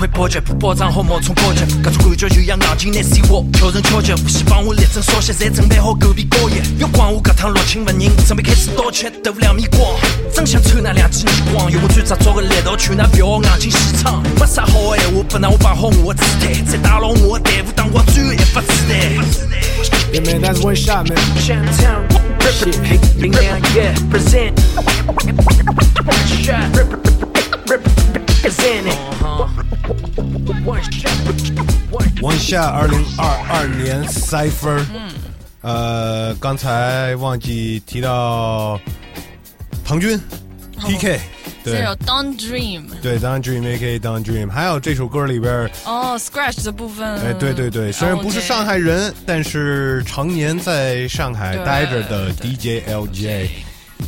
[0.00, 6.56] 机会破解，保障好冒充高级，搿种感觉就像硬劲难死我，挑人敲击，无锡帮我力争烧些，侪准备好狗皮膏药。
[6.78, 9.82] 别管我搿趟落亲勿认，准备开始刀切，豆腐两米光，
[10.34, 14.22] 真想抽那两记耳光，用我最执着的力道劝那不要硬劲西闯。
[14.40, 18.96] 没啥好闲话，不然我摆好我的姿态，再打牢我的队伍，当我最后一发子弹。
[20.14, 21.18] shoutme shot man.
[21.36, 22.08] Shantown,
[22.40, 22.64] rip
[23.18, 24.54] 零两 yeah, present.
[26.42, 26.88] Shot, rip
[27.68, 28.94] rip represent it.
[30.64, 31.12] One shot,
[31.90, 34.84] one One shot 二零二二年 Cipher，
[35.60, 38.80] 呃，刚才忘记提到
[39.84, 40.18] 唐军
[40.78, 41.20] PK，
[41.64, 43.98] 对这有 Don't Dream，对，Don Dream A.K.
[43.98, 53.48] Don Dream，还有这首歌里边，哦，Scratch 的部分，哎，对对对，虽然不是上海人，但是常年在上海待着的 DJ LJ，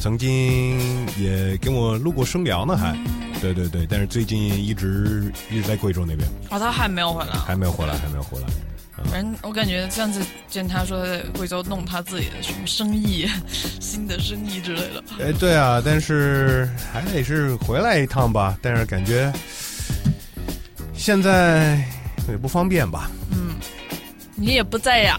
[0.01, 2.97] 曾经也跟我录过声聊呢，还，
[3.43, 8.47] 对对对，但是最近一直一直在贵州那边，哦，他还没有回来，还没有回来，还没有回来。
[9.11, 13.29] 反正我感觉上次见他说在贵州弄他自己的什么生意，
[13.81, 15.03] 新的生意之类的。
[15.19, 18.57] 哎，对啊，但是还得是回来一趟吧。
[18.63, 19.33] 但是感觉
[20.95, 21.85] 现在
[22.29, 23.11] 也不方便吧？
[23.33, 23.57] 嗯，
[24.35, 25.19] 你也不在呀？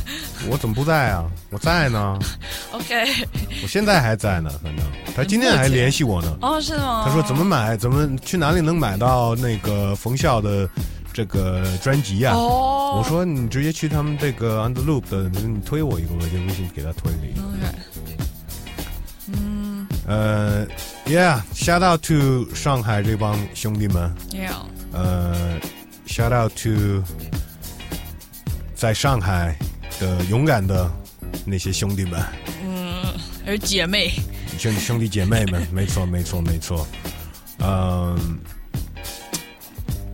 [0.50, 1.24] 我怎么不在啊？
[1.50, 2.18] 我在呢。
[2.72, 3.06] OK，
[3.62, 6.36] 我现在还在呢，反正他今天还联系我呢。
[6.42, 7.04] 哦，是吗？
[7.06, 7.76] 他说怎么买？
[7.76, 10.68] 怎么去哪里能买到那个冯笑的
[11.12, 12.34] 这个专辑啊？
[12.34, 17.42] 哦我说你直接去他们这个 u n d e r Loop 的，你推我一个，我就微信给他推了一个。
[17.42, 17.78] OK，
[19.32, 20.64] 嗯呃
[21.06, 24.14] ，Yeah，shout out to 上海这帮兄弟们。
[24.30, 24.52] ，Yeah，
[24.92, 25.58] 呃
[26.06, 27.02] ，shout out to
[28.84, 29.56] 在上海
[29.98, 30.92] 的勇敢的
[31.46, 32.22] 那些兄弟们，
[32.62, 33.02] 嗯，
[33.42, 34.10] 还是姐妹，
[34.58, 36.86] 兄兄弟姐妹们，没错没错没错，
[37.60, 38.38] 嗯，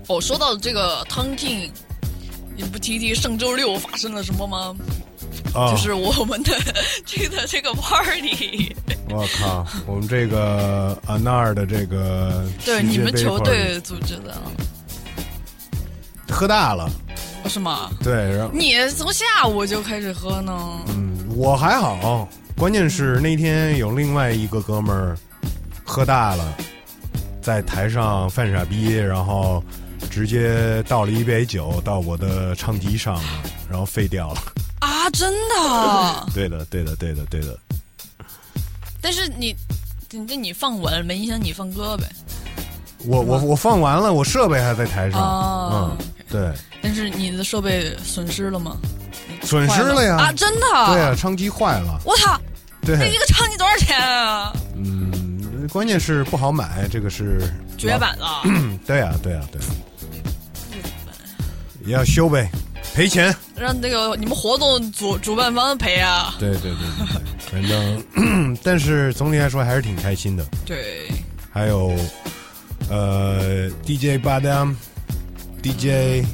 [0.06, 1.68] 哦，说到这个 Tonking，
[2.56, 4.76] 你不提提上周六发生了什么吗？
[5.52, 6.56] 啊就是我们的
[7.04, 8.72] 这个这个 party，
[9.08, 14.40] 我靠，我们这个阿纳尔的这个对你们球队组织的，
[16.30, 16.90] 喝大了，哦
[17.48, 17.90] 是吗？
[18.02, 20.52] 对，然后你从下午就开始喝呢？
[20.88, 25.16] 嗯，我还好，关键是那天有另外一个哥们儿
[25.84, 26.54] 喝大了，
[27.42, 29.62] 在台上犯傻逼，然后
[30.10, 33.22] 直接倒了一杯酒到我的唱机上了，
[33.68, 34.42] 然后废掉了。
[34.80, 36.26] 啊，真的？
[36.34, 37.58] 对的，对的，对的，对的。
[39.00, 39.54] 但是你，
[40.10, 42.04] 你这你放稳没影响你放歌呗？
[43.06, 45.20] 我我我放完了，我设备还在台上。
[45.20, 48.76] 哦嗯，对，但是你的设备损失了吗？
[49.42, 50.16] 损失了呀！
[50.16, 50.66] 啊，真的？
[50.92, 52.00] 对啊，唱机坏了。
[52.04, 52.40] 我操！
[52.82, 54.52] 对那一个唱机多少钱啊？
[54.76, 57.42] 嗯，关键是不好买，这个是
[57.76, 58.42] 绝版了。
[58.86, 59.60] 对呀、对呀、对、
[61.86, 62.50] 要修呗，
[62.94, 63.34] 赔钱。
[63.56, 66.34] 让那个你们活动主主办方赔啊！
[66.38, 67.06] 对对对对
[67.50, 70.46] 对，反正， 但是总体来说还是挺开心的。
[70.64, 71.10] 对，
[71.50, 71.94] 还有
[72.88, 74.74] 呃，DJ 巴丹
[75.62, 76.24] ，DJ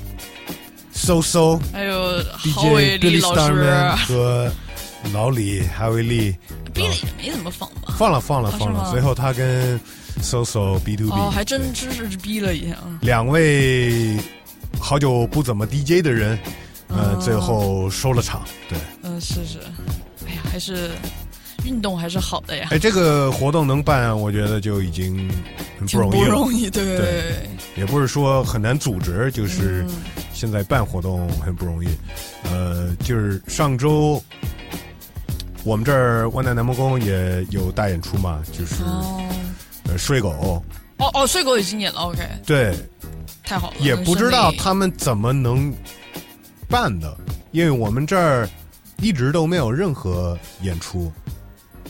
[0.93, 2.23] So So，还有
[2.55, 4.53] 郝 DJ Billy 老 Starman 师，和
[5.13, 6.35] 老李哈维利
[6.73, 7.95] 比利没怎么放吧？
[7.99, 9.79] 放了放了哦放了，是吗随后他跟
[10.23, 12.77] So So B to B 哦，还真真是逼了一下。
[12.85, 14.17] 嗯两位
[14.81, 16.39] 好久不怎么 DJ 的人，
[16.89, 18.43] 呃，哦最后收了场。
[18.69, 19.59] 对，嗯，是是，
[20.27, 20.91] 哎呀，还是
[21.67, 22.69] 运动还是好的呀。
[22.71, 25.29] 哎，这个活动能办，我觉得就已经
[25.79, 26.27] 很不容易了。
[26.27, 29.95] 不容易，对对对也不是说很难组织，就是嗯
[30.33, 31.89] 现在办活动很不容易。
[32.45, 34.23] 呃，就是上周
[35.65, 39.21] 我们这儿万代南梦宫也有大演出嘛，就是、哦
[39.89, 40.63] 呃睡狗，
[40.99, 42.75] 哦哦，睡狗已经演了，OK，对，
[43.45, 43.77] 太好了。
[43.81, 45.73] 也不知道他们怎么能
[46.69, 47.17] 办的，
[47.53, 48.49] 因为我们这儿
[49.01, 51.13] 一直都没有任何演出。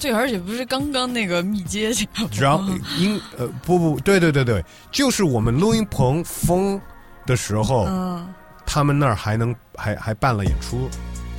[0.01, 1.91] 对，而且不是刚刚那个密接
[2.33, 2.65] 然后
[2.99, 6.81] 因呃不不对对对对，就是我们录音棚封
[7.25, 8.27] 的时候，嗯。
[8.69, 10.91] 他们那儿还能还还办了演出，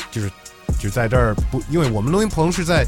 [0.10, 0.32] 就是
[0.80, 2.86] 就在这儿不，因为我们录音棚是在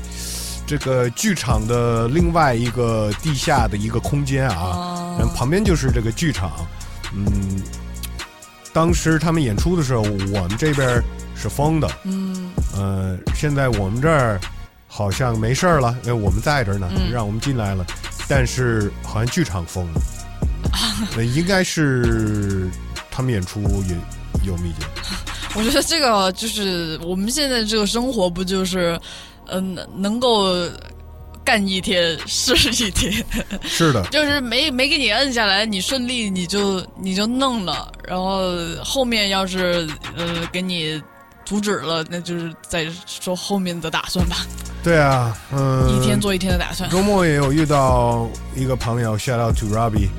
[0.66, 6.66] 这个剧场的另外一个地下的一个空间啊，然后旁边就是这个剧场，
[7.14, 7.62] 嗯，
[8.72, 11.04] 当时他们演出的时候，我们这边
[11.36, 12.50] 是封的，嗯。
[12.78, 14.40] 呃，现在我们这儿
[14.92, 17.12] 好像没事儿了，因为我们在这儿呢，嗯。
[17.12, 17.86] 让我们进来了，
[18.28, 20.02] 但是好像剧场封了，
[21.16, 22.68] 那应该是
[23.12, 23.96] 他们演出也
[24.46, 24.86] 有密接。
[25.56, 29.00] 我觉得这个就是我们现在这个生活，不就是，
[29.48, 30.54] 嗯、能够
[31.44, 33.24] 干一天是一天，
[33.64, 38.52] 是的， 就是没没给你摁下来，你顺利你就你就弄了，然后
[38.84, 41.02] 后面要是呃给你
[41.46, 44.46] 阻止了，那就是再说后面的打算吧，
[44.82, 46.90] 对啊，嗯，一天做一天的打算。
[46.90, 50.10] 周末也有遇到一个朋友，shout out to Robbie，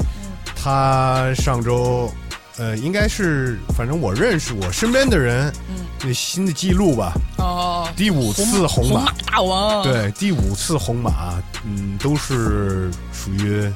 [0.55, 2.13] 他上周，
[2.59, 9.01] 呃，应该是反正我认识我身边的人，嗯，那新的记录吧，哦，第五次红马。
[9.01, 13.73] 红马大王，，对，第五次红马，嗯，都是属于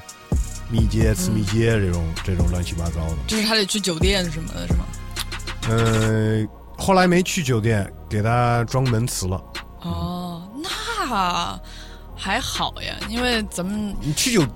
[0.70, 3.16] 密接、次密接这种、这种乱七八糟的。
[3.26, 4.84] 就是他得去酒店什么的，是吗？
[5.66, 9.42] 呃，后来没去酒店，给他装门磁了。
[9.80, 10.33] 哦，
[10.64, 11.60] 那
[12.16, 14.46] 还好呀，因为咱们你去酒，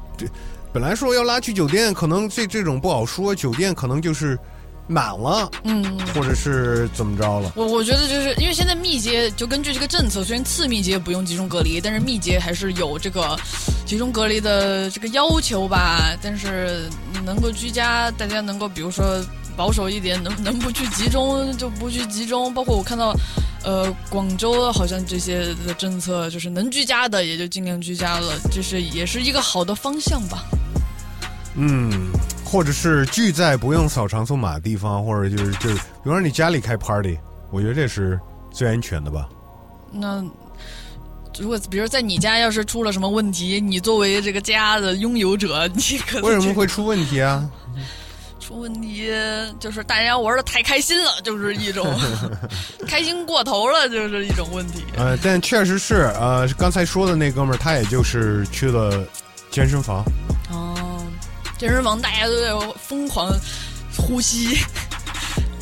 [0.72, 4.38] 本来说要拉去酒店，可能这这种不好说，酒店可能就是
[4.86, 7.52] 满了，嗯，或者是怎么着了。
[7.54, 13.38] 我我觉得就是因为现在密接就根据这个政策，虽然次密接不用集中隔离，但是密接还是有这个
[13.84, 16.16] 集中隔离的这个要求吧。
[16.22, 16.88] 但是
[17.24, 19.04] 能够居家，大家能够比如说
[19.58, 22.54] 保守一点，能能不去集中就不去集中。
[22.54, 23.12] 包括我看到，
[23.64, 30.44] 呃，广州好像这些的政策就是能居家的也就尽量居家了，就是也是一个好的方向吧。
[31.56, 31.90] 嗯，
[32.44, 37.18] 或者是聚在不用扫场所码的地方，或者就是就是，比如说你家里开 party，
[37.50, 38.16] 我觉得这是
[38.52, 39.28] 最安全的吧。
[39.90, 40.24] 那
[41.36, 47.44] 如果比如在你家要是出了什么问题，你作为这个家的拥有者，你可为什么会出问题啊？
[48.48, 49.12] 出问题？
[49.60, 51.86] 就是大家玩的太开心了，就是一种
[52.88, 54.82] 开心过头了，就是一种问题。
[54.96, 59.04] 呃，但确实是，呃，刚才说的那哥们儿，他也就是去了
[59.50, 60.02] 健身房。
[60.50, 61.04] 哦，
[61.58, 63.30] 健身房大家都在疯狂
[63.94, 64.56] 呼吸，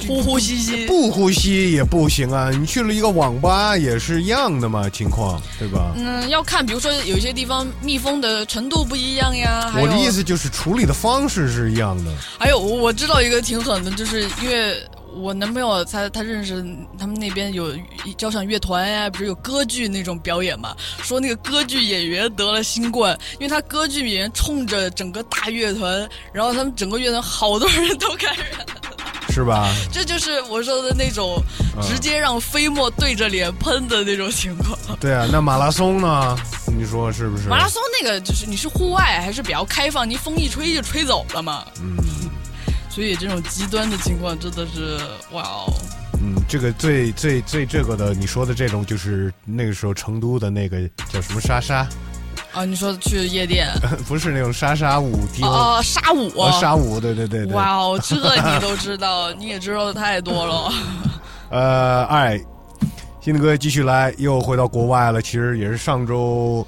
[0.07, 2.51] 呼呼吸吸， 不呼吸也不行啊！
[2.51, 5.93] 你去了一个网吧也是一样的嘛，情况对吧？
[5.97, 9.73] 嗯，要看，比如说有些地方密封的程度不一样呀。
[9.81, 12.11] 我的意思就是处理的方式是一样的。
[12.39, 14.77] 还有，我知道一个挺狠的，就是因为
[15.15, 16.65] 我男朋友他他认识
[16.99, 17.73] 他们那边有
[18.19, 20.77] 交响乐团呀，不是有歌剧那种表演嘛？
[21.03, 28.75] 说那个歌剧演员得了新冠，因为他歌剧演员冲着整个大乐团，然后他们整个乐团好多人都感染了。
[29.37, 29.71] 是吧？
[29.93, 31.43] 这就是我说的那种
[31.83, 34.79] 直接让飞沫对着脸喷的那种情况。
[34.99, 36.35] 对啊，那马拉松呢？
[36.75, 37.47] 你说是不是？
[37.47, 40.09] 马拉松那个就是你是户外还是比较开放？
[40.09, 41.67] 你风一吹就吹走了嘛。
[41.83, 41.97] 嗯。
[42.89, 44.99] 所以这种极端的情况真的是
[45.33, 45.71] 哇哦。
[46.15, 51.87] 嗯，这个最最最这个的，你说的这种就是那个时候成都的那个叫什么莎莎。
[52.57, 53.69] 啊，你说去夜店？
[54.09, 57.55] 不是那种莎莎舞厅哦，莎舞，莎舞，对对对对。
[57.55, 60.73] 哇哦，这你 都知道，你也知道的太多了。
[61.51, 62.41] 呃，哎，
[63.21, 65.21] 新的歌继续来，又回到国外了。
[65.21, 66.67] 其实也是上周，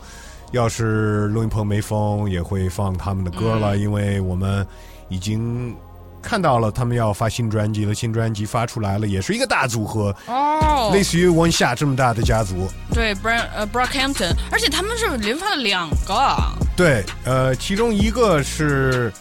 [0.53, 4.67] 要是录音棚没封，也会放他们的歌了，因为我们
[5.09, 5.75] 已经
[6.23, 7.95] 看到了他们要发新专辑了。
[7.95, 12.69] 新专辑发出来了，也是一个大组合哦，类似于温夏这么大的家族。
[12.93, 16.37] 对，Bra 呃 Brockhampton，而且他们是连发了两个。
[16.77, 19.13] 对，呃，其中一个是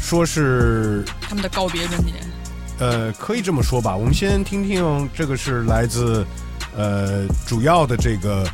[0.00, 2.12] 说是他们的告别专辑。
[2.78, 3.96] 呃，可以这么说吧。
[3.96, 6.26] 我们先听听这个是来自
[6.76, 8.46] 呃主要的这个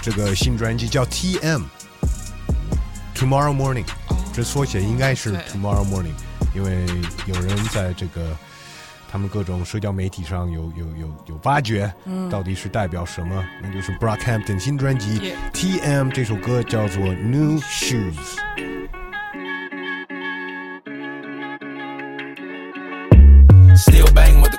[0.00, 1.62] 这个新专辑叫 T.M.
[3.14, 3.84] Tomorrow Morning，
[4.32, 6.14] 这缩写应该是 Tomorrow Morning，
[6.54, 6.86] 因为
[7.26, 8.36] 有人在这个
[9.10, 11.92] 他们各种社交媒体上有有有有挖掘，
[12.30, 13.44] 到底是代表什么？
[13.62, 16.08] 那就是 Brockhampton 新专辑 T.M.
[16.10, 18.38] 这首歌叫做 New Shoes。
[23.74, 24.11] Still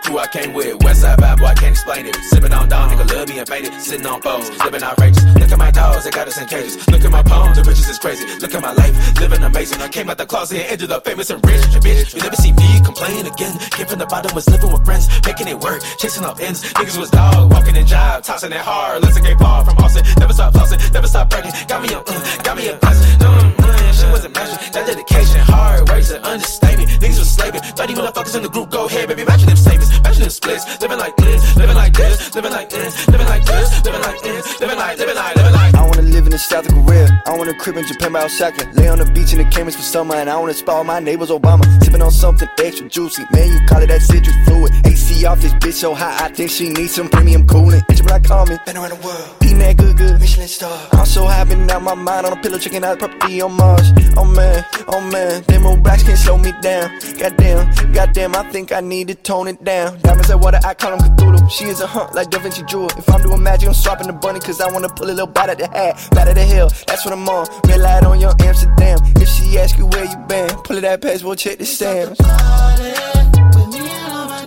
[0.04, 0.78] crew I came with.
[0.80, 2.16] Westside vibe, boy, I can't explain it.
[2.30, 3.74] Sipping on down, nigga, love being faded.
[3.82, 5.24] Sitting on foes, living outrageous.
[5.40, 6.76] Look at my dogs, they got us in cages.
[6.90, 8.26] Look at my palms, the riches is crazy.
[8.40, 9.82] Look at my life, living amazing.
[9.82, 11.64] I came out the closet and ended up famous and rich.
[11.84, 13.58] Bitch, you never see me complain again.
[13.72, 16.62] Came from the bottom, was living with friends, making it work, chasing up ends.
[16.74, 19.02] Niggas was dog, walking in jive, tossing it hard.
[19.02, 20.04] Let's get Paul from Austin.
[20.20, 21.54] Never stop flossing, never stop bragging.
[21.68, 23.20] Got me a, uh, got me a blessing.
[23.20, 24.60] Mm, mm, she wasn't matching.
[24.74, 26.90] That dedication, hard work's an understatement.
[27.02, 27.62] Niggas was slaving.
[27.62, 29.24] 30 motherfuckers in the group, go ahead, baby.
[29.24, 30.66] Matching them savings, matching them splits.
[30.82, 34.60] Living like this, living like this, living like this, living like this, living like this,
[34.60, 35.76] living like, living like, living like.
[35.76, 37.22] I wanna live in the south of Korea.
[37.26, 38.70] I wanna crib in Japan by Osaka.
[38.74, 40.16] Lay on the beach in the Caymans for summer.
[40.16, 41.66] And I wanna spoil my neighbors Obama.
[41.84, 43.24] Sipping on something extra juicy.
[43.32, 44.72] Man, you call it that citrus fluid.
[45.14, 46.22] AC off this bitch so hot.
[46.22, 47.82] I think she needs some premium cooling.
[47.82, 48.58] Bitch, what I call me.
[48.66, 49.36] Been around the world.
[49.44, 50.20] Eating that good, good.
[50.20, 50.90] Michelin star.
[50.94, 53.92] I'm so high, been out my mind on a pillow, checking out property on Mars.
[54.18, 56.90] Oh man, oh man, them old racks can't slow me down.
[57.18, 60.00] Goddamn, goddamn, I think I need to tone it down.
[60.00, 61.50] Diamonds like water, I call them Cthulhu.
[61.52, 62.90] She is a hunt like Da Vinci Jewel.
[62.98, 65.50] If I'm doing magic, I'm swapping the bunny, cause I wanna pull a little bite
[65.50, 66.08] at the hat.
[66.12, 67.48] Bite at the hill, that's what I'm on.
[67.68, 69.00] Red light on your Amsterdam.
[69.18, 72.20] If she ask you where you been, pull it that passport, check the stamps.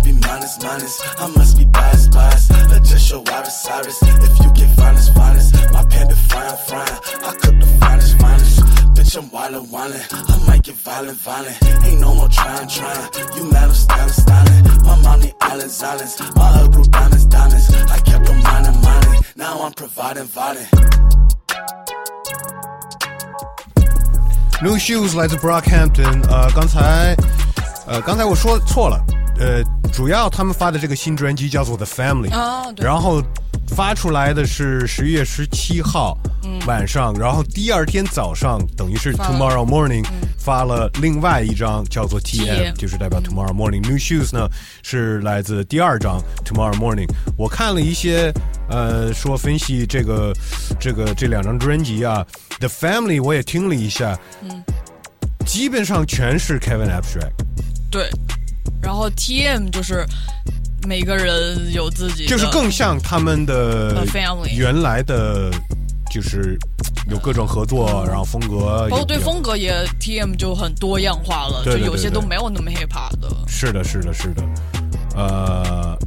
[0.00, 1.02] can't be minus, minus.
[1.18, 2.50] I must be biased, biased.
[2.50, 4.02] Adjust your Iris, Cyrus.
[4.02, 5.54] If you get finest, finest.
[5.72, 6.98] My pan be frying, frying.
[7.24, 8.60] I cook the finest, finest.
[8.94, 10.02] Bitch, I'm wildin', wildin'.
[10.12, 11.56] I might get violent, violent.
[11.84, 13.08] Ain't no more trying, trying.
[13.36, 14.64] You mad, I'm styling, styling.
[14.84, 16.20] My mommy islands, islands.
[16.34, 17.70] My hood grew diamonds, diamonds.
[17.90, 19.22] I kept them mining, mining.
[19.36, 20.66] Now I'm providing, providing.
[24.62, 27.14] New Shoes 来自 Brockhampton，呃，刚才
[27.86, 29.04] 呃，刚才我说错了，
[29.41, 32.85] 呃，主要他们发的这个新专辑叫做《The Family》，哦对。
[32.85, 33.23] 然后
[33.69, 39.39] 发出来的是十一月十七号嗯晚上，然后第二天早上，等于是发了。
[39.39, 40.05] Tomorrow Morning
[40.37, 43.81] 发了另外一张叫做 TM，TM 就是代表 Tomorrow Morning。
[43.81, 44.47] New Shoes 呢
[44.83, 47.07] 是来自第二张 Tomorrow Morning。
[47.35, 48.31] 我看了一些
[48.69, 50.31] 呃说分析这个
[50.79, 52.23] 这个这两张专辑啊
[52.59, 54.63] ，The Family 我也听了一下，嗯，
[55.47, 57.33] 基本上全是 Kevin Abstract。
[57.89, 58.09] 对，
[58.81, 60.05] 然后 TM 就是
[60.87, 65.51] 每个人有自己，就是更像他们的呃 family 原来的，
[66.11, 66.57] 就是
[67.09, 73.29] 有各种合作，然后风格包括对风格也 TM 就很多样化了，对对对就有些都没有那么 hip hop 的。
[73.47, 74.43] 是的，是的，是的，
[75.15, 75.97] 呃，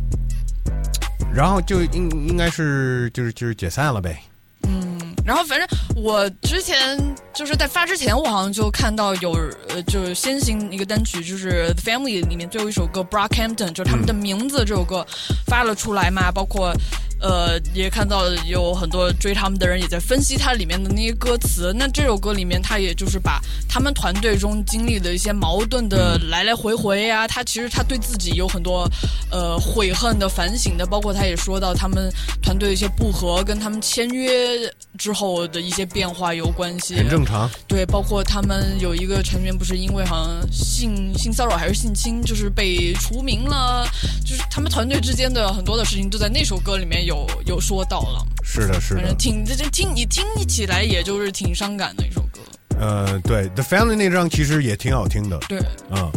[1.33, 4.21] 然后就应应该是就是就是解散了呗。
[4.67, 5.67] 嗯然后反正
[5.97, 6.99] 我之前
[7.33, 9.33] 就是在发之前，我好像就看到有
[9.69, 15.07] 呃，就是先行一个单曲，就是 Family 里面最后一首歌 Brockhampton，就是他们的名字这首歌
[15.47, 16.75] 发了出来嘛，包括。
[17.21, 21.73] 呃，也看到有很多追他们的人也在分析它里面的那些歌词。
[21.75, 28.87] 那这首歌里面，他也就是把他们团队中经历的一些矛盾的来来回回啊，他其实他对自己有很多
[29.31, 36.97] 呃悔恨的、反省的，包括他也说到他们团队的一些不和，跟他们签约之后的一些变化有关系。
[36.97, 37.51] 很正常。
[37.67, 43.87] 对，包括他们有一个成员不是因为好像性性骚扰还是性侵，就是被除名了，
[44.25, 48.27] 就是他们团队之间的很多的事情都在那首歌里面有有说到了。
[48.43, 49.17] 是的，是的反正。
[49.17, 52.41] 挺这这听你听起来也就是挺伤感的一首歌。
[52.79, 55.39] 呃，对，The Family 那张其实也挺好听的。
[55.49, 55.59] 对，
[55.91, 56.13] 嗯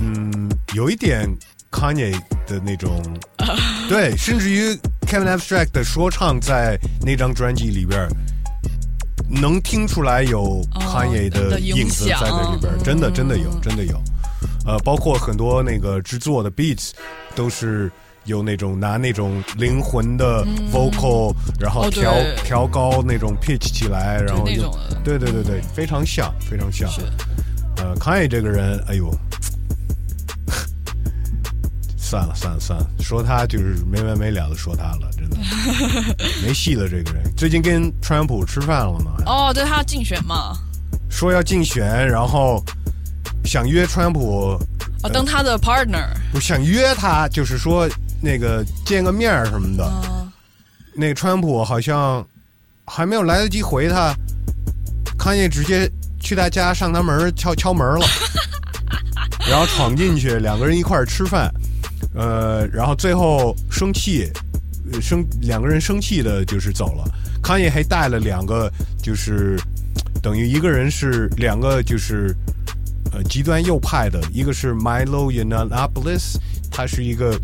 [0.00, 1.28] 嗯，有一点
[1.70, 2.12] Kanye
[2.46, 3.00] 的那种，
[3.88, 4.70] 对，甚至于
[5.06, 8.08] Kevin Abstract 的说唱在那张专辑里边儿，
[9.40, 14.00] 能听出来有 Kanye 的的影影子在响这里边，真的真的有，真的有。
[14.66, 16.90] 呃，包括很多那个制作的 beats
[17.34, 17.90] 都是
[18.24, 22.14] 有那种拿那种灵魂的 vocal，、然后哦调、
[22.44, 24.70] 调高那种 pitch 起来，然后就
[25.02, 26.88] 对对对对，非常像，非常像。
[27.78, 29.10] 呃，康也这个人，哎呦，
[32.12, 35.36] 算了算了算了，说他就是没完没了的说他了，真的。
[36.44, 36.86] 没戏了。
[36.86, 37.24] 这个人。
[37.38, 40.54] 最近跟川普吃饭了吗，哦，对他要竞选嘛，
[41.08, 42.62] 说要竞选，然后
[43.46, 44.58] 想约川普，
[45.02, 46.06] 啊，当他的 partner。
[46.30, 47.88] 不想约他，就是说
[48.20, 49.90] 那个见个面儿什么的。
[50.94, 52.22] 那个川普好像
[52.84, 54.14] 还没有来得及回他，
[55.18, 55.90] 康也直接
[56.20, 58.06] 去他家上他门敲敲门了，
[59.48, 61.50] 然后闯进去，两个人一块儿吃饭，
[62.14, 64.30] 呃，然后最后生气，
[64.92, 67.04] 呃生两个人生气的就是走了。
[67.42, 68.70] 康也还带了两个，
[69.02, 69.58] 就是
[70.22, 72.34] 等于一个人是两个就是
[73.12, 76.36] 呃极端右派的，一个是 Milo Yiannopoulos，
[76.70, 77.38] 他是一个。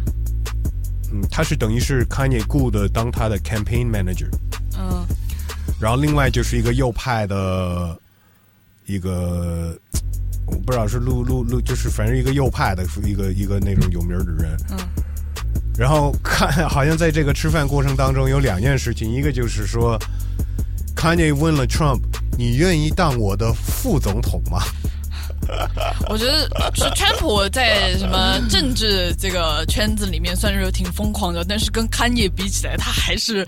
[1.10, 4.28] 嗯，他是等于是 Kanye 雇的当他的 campaign manager，
[4.76, 5.06] 嗯，
[5.80, 7.98] 然后另外就是一个右派的
[8.84, 9.74] 一个，
[10.50, 14.56] 我不知道是路路路，就是反正一个右派的一个一个那种有名的人。
[14.70, 14.78] 嗯。
[15.76, 19.96] 然后看，好像在这个吃饭过程当中有两件事情，一个就是说
[20.96, 22.02] 坎耶问了 Trump：“
[22.36, 24.60] 你愿意当我的副总统吗？”
[26.10, 26.42] 我觉得
[26.74, 33.46] 是川普在什么政治这个圈子里面算是挺疯狂的，但是跟康也比起来，他还是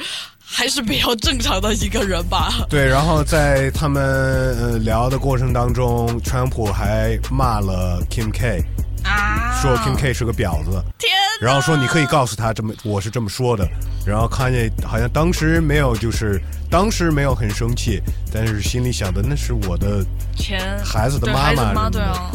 [0.52, 2.50] 还是比较正常的一个人吧。
[2.68, 8.62] 对，然后在他们呃聊的过程当中，川普还骂了 Kim K，
[9.04, 13.66] 啊，说 Kim K 是个婊子，天，然后说你可以告诉他这么我是这么说的，
[14.04, 20.04] 然后看见好像当时没有就是当时没有很生气，但是心里想的那是我的
[20.36, 22.30] 钱孩子的妈妈妈什么的，对啊，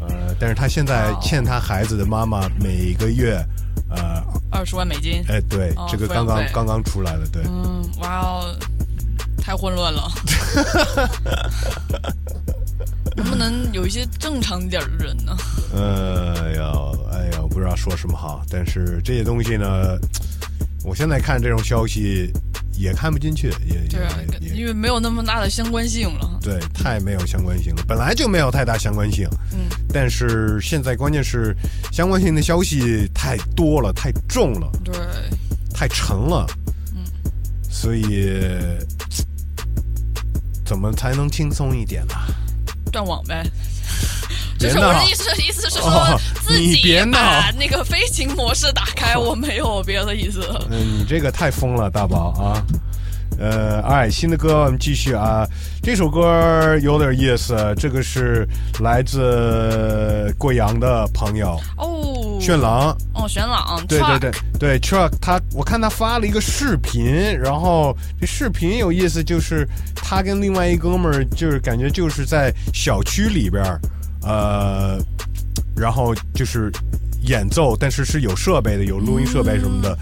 [0.00, 3.44] 呃，但是他现在欠他孩子的妈妈每个月
[3.90, 5.24] 呃二十万美金。
[5.28, 7.42] 哎对，哦这个刚刚刚刚出来了，对。
[7.46, 8.56] 嗯，哇哦，
[9.40, 10.10] 太混乱了。
[13.16, 15.36] 能不能有一些正常点的人呢？
[15.74, 16.72] 呃哎呀，
[17.12, 19.98] 哎呀，我不知道说什么好，但是这些东西呢，
[20.84, 22.32] 我现在看这种消息
[22.78, 24.18] 也看不进去，也对啊，
[24.54, 26.38] 因为没有那么大的相关性了。
[26.40, 29.28] 对，太没有相关性了，本来就没有太大相关性。
[29.52, 31.54] 嗯，但是现在关键是
[31.92, 34.94] 相关性的消息太多了，太重了，对，
[35.74, 36.46] 太沉了。
[36.94, 37.04] 嗯，
[37.68, 38.38] 所以
[40.64, 42.14] 怎么才能轻松一点呢？
[42.92, 43.44] 断网呗。
[44.58, 50.40] 别就是我的意思，意思是说哦自己把那个飞行模式打开， 我没有别的意思。
[50.70, 52.62] 嗯，你这个太疯了，大宝啊！
[53.40, 55.46] 呃，哎，新的歌我们继续啊，
[55.80, 58.44] 这首歌有点意思，这个是
[58.80, 62.96] 来自贵阳的朋友哦，炫朗。
[63.14, 73.80] 哦，炫朗，对对对对，Truck 他我看他发了一个视频，然后这视频有意思，就是他跟另外一哥们儿，就是感觉就是在小区里边儿，
[74.28, 74.98] 呃，
[75.74, 76.70] 然后就是
[77.22, 79.96] 演奏，但是是有设备的，有录音设备什么的，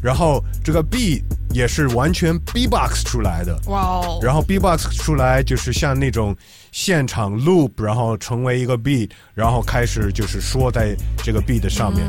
[0.00, 1.20] 然后这个 B
[1.52, 6.34] 也是完全 B-box 出来的，哇哦，然后 B-box 出来就是像那种
[6.70, 12.06] 现场 loop，然后成为一个 beat，然后开始就是说在这个 beat 上面，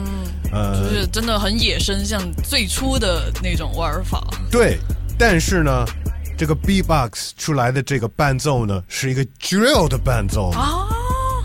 [0.52, 4.24] 呃，就是真的很野生，像最初的那种玩法。
[4.52, 4.78] 对，
[5.18, 5.84] 但是呢，
[6.38, 10.52] 这个 B-box 出来的这个伴奏呢，是一个 drill 的伴奏。
[10.52, 10.88] 啊，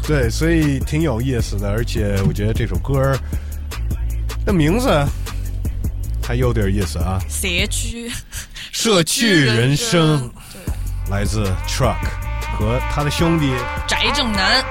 [0.08, 3.18] 对，所以挺有意思的，而且我觉得这首歌儿
[4.46, 4.88] 的名字
[6.22, 8.10] 还有点意思啊，社区，
[8.72, 10.32] 社区人生，
[11.10, 11.98] 来自 Truck
[12.58, 13.52] 和他的兄弟。
[13.86, 14.64] 翟正南。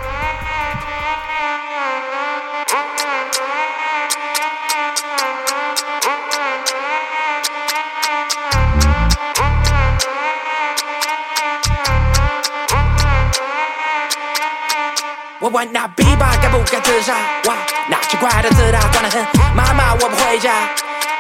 [15.48, 17.14] 我问那 B 吧该不该自杀？
[17.45, 17.56] 哇，
[17.88, 19.24] 那奇怪的自大装得很。
[19.56, 20.52] 妈妈，我不回家。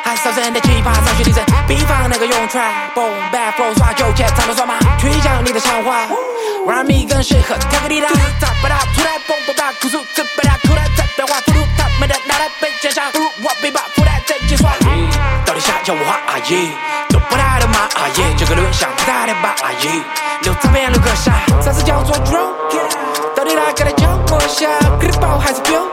[0.03, 6.07] 喊哨声的吉他上去立正，比方那个用 trap boom bad flow 耍酒钱，唱的耍马，推讲你的长话。
[6.65, 8.79] 玩米更适合跳个滴答，咋不打？
[8.93, 14.73] 突然蹦蹦哒，酷速这不打，突然在变化，不如他们的脑袋被剪上，不如我 B 吧，不带在计算。
[15.45, 16.69] 到底想叫我画阿姨，
[17.07, 20.03] 都不带的骂阿姨，这个轮像不带的把阿姨，
[20.43, 21.31] 留照片留个啥？
[21.63, 23.26] 啥子叫做 drone？
[23.47, 24.67] 到底哪个来教我下？
[24.99, 25.87] 给的包还是 bill？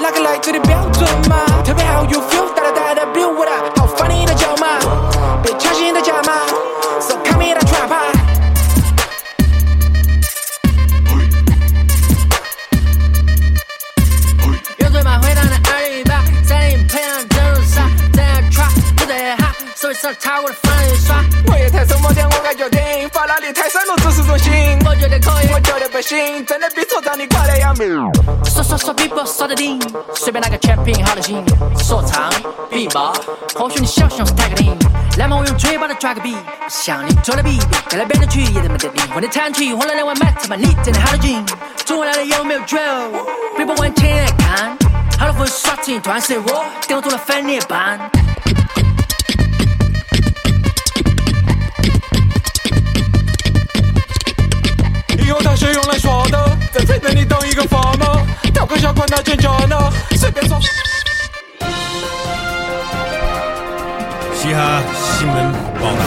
[0.00, 1.44] 哪个来这里标准吗？
[1.62, 4.78] 特别好 you feel，哒哒哒哒 bill 我的，好 funny 的叫骂，
[5.42, 6.46] 被强行的加码
[6.98, 8.19] ，so come me 的 trap。
[19.90, 21.16] 我的方人刷。
[21.48, 24.52] 我也太什么点，我感觉顶，法拉利太闪落只是中心。
[24.86, 27.88] 我觉得可以，我觉得不行，真的比错账你快得要命。
[28.44, 29.80] 说说说 people 说的顶，
[30.14, 31.44] 随便拿个全品好得行。
[31.76, 32.30] 说唱
[32.70, 33.12] b b
[33.56, 34.76] 或许你小熊是 tag 顶，
[35.18, 36.38] 那么我用嘴巴的抓个 beat，
[36.68, 41.44] 像你做的 beat，在那边的曲也他妈的灵魂的弹曲，换了两碗麦他妈你真的好得劲。
[41.84, 44.78] 中文来的有没有 drill？people 往前来看，
[45.18, 47.98] 好多粉刷进团是我，顶住了分裂班。
[59.36, 60.58] 个小款那尖叫呢，随便说。
[64.34, 64.82] 嘻哈
[65.18, 65.98] 新闻报道。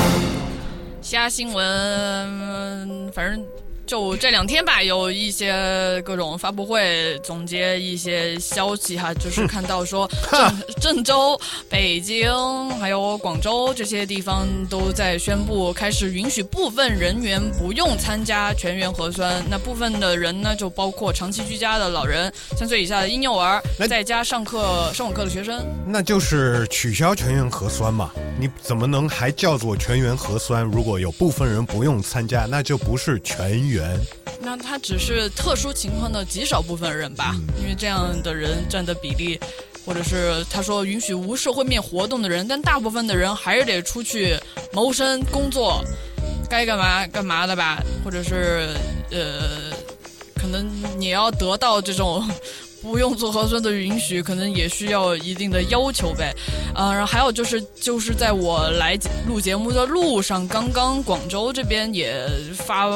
[1.02, 3.46] 虾新闻，反正
[3.94, 10.10] 就这两天吧，有一些各种发布会总结一些消息哈，就是看到说
[10.82, 11.40] 郑郑州、
[11.70, 12.28] 北京
[12.80, 19.44] 还有广州这些地方都在宣布开始允许部分人员不用参加全员核酸。
[19.48, 25.64] 那部分的人呢，就包括长期居家的老人、三岁以下的婴幼儿，在家上课上网课的学生。
[25.86, 28.10] 那就是取消全员核酸嘛？
[28.40, 30.64] 你怎么能还叫做全员核酸？
[30.64, 33.83] 如果有部分人不用参加，那就不是全员。
[34.42, 39.40] 那他只是特殊情况的极少部分人吧，因为这样的人占的比例，
[39.86, 44.36] 或者是他说允许无社会面活动的人，但大部分的人还是得出去
[44.72, 45.84] 谋生工作，
[46.50, 48.70] 该干嘛干嘛的吧，或者是
[49.12, 49.72] 呃，
[50.36, 50.70] 可能
[51.00, 52.24] 你要得到这种。
[52.84, 56.36] 不用做核酸的允许，可能也需要一定的要求呗。
[56.76, 62.90] 呃，然后还有就是，就是在我来录节目的路上，刚刚广州这边也发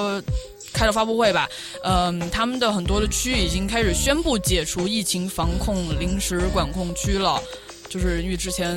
[0.74, 1.50] 开了发布会吧。
[1.84, 7.42] 嗯、他们的很多的区已经开始宣布解除疫情防控临时管控区了。
[7.90, 8.76] 就是因为之前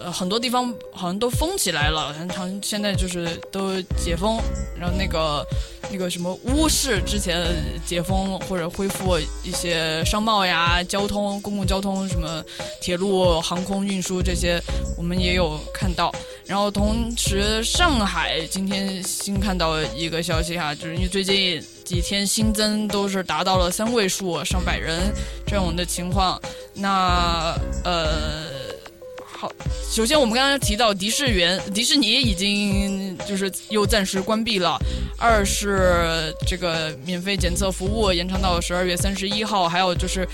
[0.00, 4.40] 呃很多地方好像都封起来了，然后现在就是都解封，
[4.78, 5.44] 然后那个
[5.92, 7.46] 那个什么乌市之前
[7.84, 12.42] 解封或者恢复一些商贸呀、交通、公共交通什么
[12.80, 14.58] 铁路、航空运输这些，
[14.96, 16.10] 我们也有看到。
[16.46, 25.12] 然后同时，上海今天新看到一个消息哈，就是因为最近几天新增都是达到了三位数，上百人
[25.46, 26.40] 这种的情况。
[26.72, 28.48] 那呃，
[29.42, 29.52] 好，
[29.90, 34.78] 首先我们刚刚提到迪士园、迪士尼已经就是又暂时关闭了。
[35.18, 40.24] 二是这个免费检测服务延长到十二月三十一号，还有就是。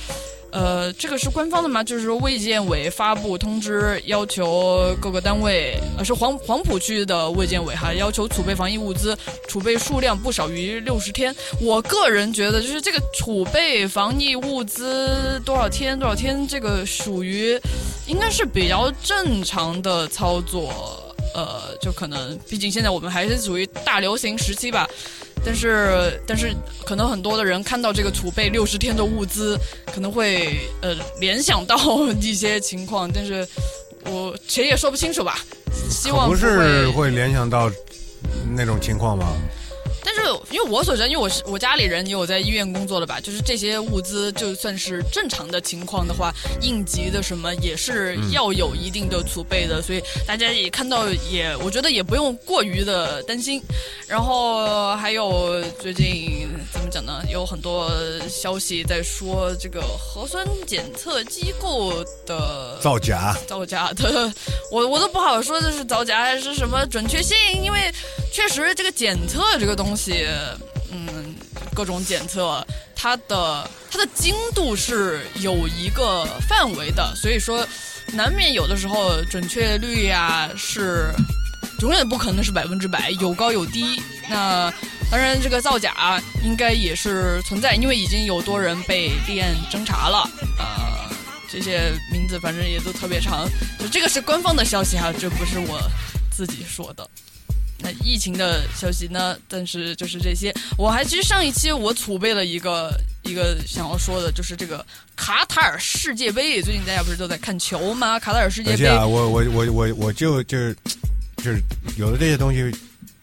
[0.51, 1.85] 呃，这个是官方的吗？
[1.85, 11.35] 就是说卫健委发布通知，要求各个单位，呃，是黄黄浦区的卫健委哈，要求储备防疫物资储备数量不少于六十天。
[11.61, 17.61] 我个人觉得，就是这个储备防疫物资多少天多少天，这个属于
[18.07, 21.05] 应该是比较正常的操作。
[21.35, 24.89] 呃，就可能，毕竟现在我们还是处于大流行时期吧。
[25.45, 29.59] 但是，但是可能很多的人看到这个储备六十天的物资，
[29.93, 31.77] 可能会呃联想到
[32.21, 33.47] 一些情况，但是
[34.05, 35.39] 我谁也说不清楚吧。
[35.91, 37.71] 希望不会是会联想到
[38.55, 39.37] 那种情况吗？
[40.09, 46.33] 但是因为我所知，因为我是我家里人也有在医院工作的吧，就是这些物资就算是正常的情况的话，
[46.63, 53.61] 应急的什么也是要有一定的储备的，所以大家也看到也，我觉得也不用过于的担心。
[54.07, 57.23] 然后还有最近怎么讲呢？
[57.31, 57.91] 有很多
[58.29, 64.33] 消息在说这个核酸检测机构的造假造假的，
[64.71, 67.93] 我我都不好说这是造假还是什么准确性，因为
[68.33, 70.27] 确实这个检测这个东西，
[70.91, 71.35] 嗯，
[71.75, 77.67] 各种检测它的它的精度是有一个范围的，所以说
[78.13, 81.13] 难免有的时候准确率呀是
[81.81, 84.01] 永远不可能是百分之百，有高有低。
[84.29, 84.73] 那
[85.11, 90.29] 当然，这个造假应该也是存在，因为已经有多人被立案侦查了。
[90.59, 91.11] 呃，
[91.49, 93.49] 这些名字反正也都特别长，
[93.79, 95.81] 就这个是官方的消息哈，这不是我
[96.31, 97.09] 自己说的。
[97.81, 99.37] 那疫情的消息呢？
[99.47, 106.61] 但是就是这些，我还其实上一期我储备了一个一个想要说的，就是这个卡塔尔世界杯。
[106.61, 108.19] 最近大家不是都在看球吗？
[108.19, 110.77] 卡塔尔世界杯，啊，我我我我我就就是
[111.39, 111.63] 就是
[111.97, 112.71] 有的这些东西，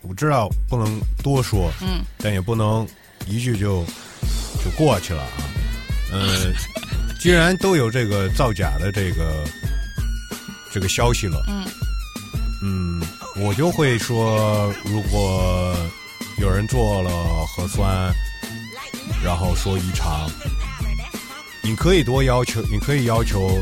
[0.01, 2.87] 我知道不能多说，嗯，但也不能
[3.27, 3.83] 一句就
[4.63, 5.29] 就过去了啊。
[6.11, 6.53] 呃，
[7.19, 9.43] 既然都有这个造假的这个
[10.71, 11.65] 这个消息了，嗯
[12.63, 13.01] 嗯，
[13.35, 15.75] 我就会说，如果
[16.39, 17.11] 有人做了
[17.47, 18.11] 核酸，
[19.23, 20.29] 然后说异常，
[21.61, 23.59] 你可以多要求，你可以要求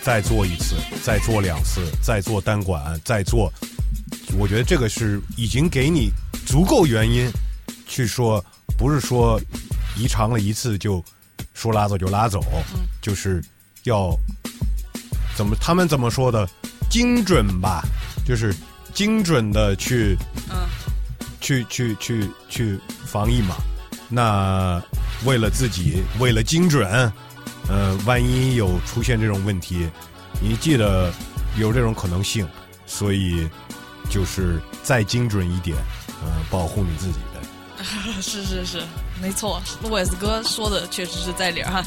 [0.00, 3.52] 再做一次，再做两次，再做单管，再做。
[4.38, 6.10] 我觉得这个是已经给你
[6.46, 7.30] 足够原因
[7.86, 8.44] 去说，
[8.78, 9.40] 不是说
[9.96, 11.04] 移长了一次就
[11.54, 12.40] 说拉走就拉走，
[13.02, 13.42] 就是
[13.84, 14.16] 要
[15.36, 16.48] 怎么他们怎么说的
[16.88, 17.82] 精准吧，
[18.24, 18.54] 就是
[18.94, 20.16] 精准的去，
[20.48, 20.56] 嗯，
[21.40, 23.56] 去去去去防疫嘛。
[24.08, 24.82] 那
[25.24, 27.12] 为了自己，为了精准，
[27.68, 29.88] 呃，万一有出现这种问题，
[30.40, 31.12] 你记得
[31.58, 32.46] 有这种可能性，
[32.86, 33.48] 所以
[34.10, 35.78] 就是再精准一点，
[36.22, 37.40] 呃，保护你自己呗。
[38.20, 38.82] 是是是，
[39.22, 41.82] 没错，路易斯哥说的确实是在理儿哈。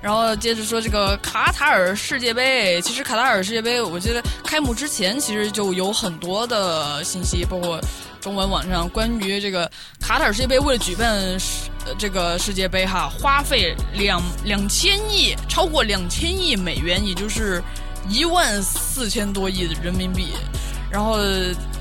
[0.00, 7.78] 然后接着说这个卡塔尔世界杯，其实卡塔尔世界杯，我记得开幕之前其实就有很多的信息，包括
[8.22, 9.70] 中文网上关于这个
[10.00, 11.68] 卡塔尔世界杯为了举办世
[11.98, 17.62] 这个世界杯哈，花费两两千亿，超过两千亿美元，也就是
[18.08, 20.28] 一万四千多亿人民币。
[20.94, 21.18] 然后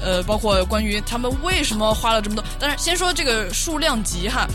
[0.02, 4.48] 呃，包括关于他们为什么花了这么多，但是先说这个数量级哈，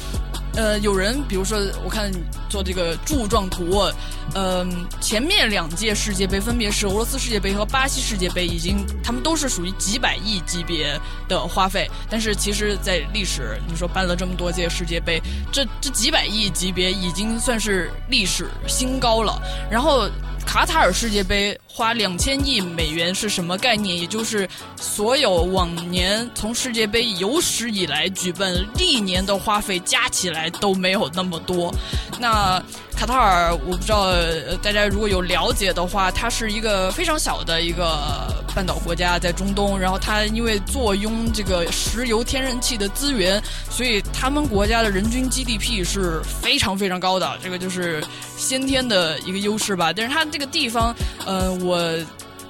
[0.57, 2.11] 呃，有人比如说我看
[2.49, 3.89] 做这个柱状图，
[4.35, 19.41] 嗯、前面两届世界杯分别是俄罗斯世界杯和巴西世界杯，已经他们都是属于几百亿级别的花费，但是其实，在历史你说办了这么多届世界杯，这这几百亿级别已经算是历史新高了，
[19.71, 20.11] 然后。
[20.49, 23.95] 卡塔尔世界杯花两千亿美元是什么概念？
[23.95, 31.71] 也就是所有往年从世界杯有史以来举办历年的花费加起来都没有那么多。
[32.19, 32.61] 那
[32.99, 34.13] 卡塔尔，我不知道
[34.61, 39.79] 大家如果有了解的话，它是一个非常小的一个半岛国家，在中东。
[39.79, 43.41] 然后它因为坐拥这个石油、天然气的资源，
[43.71, 47.39] 所以他们国家的人均 GDP 是非常非常高的。
[47.41, 48.03] 这个就是
[48.37, 49.93] 先天的一个优势吧。
[49.93, 50.93] 但是它这个地方，
[51.25, 51.81] 呃，我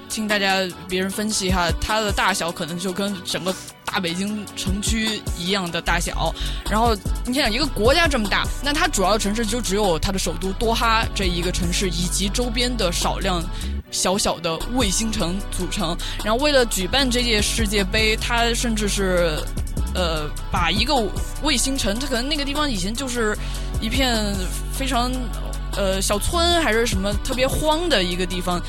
[0.09, 3.53] 听大家别人分析哈，它的大小可能就跟整个
[3.89, 6.33] 大北京城区一样的大小。
[6.69, 13.43] 然后你想想，一个国家这么大，那它主要城市就只有它的首都多哈这一个城市，以及周边的少量。
[13.91, 19.35] 小小的卫星城组成，然后为了举办这届世界杯，它甚至是，
[19.95, 20.93] 呃，把一个
[21.41, 23.35] 卫星城，它可能那个地方以前就是
[23.81, 24.31] 一片
[24.71, 25.11] 非常
[25.75, 28.61] 呃小村还是什么特别荒的一个地方，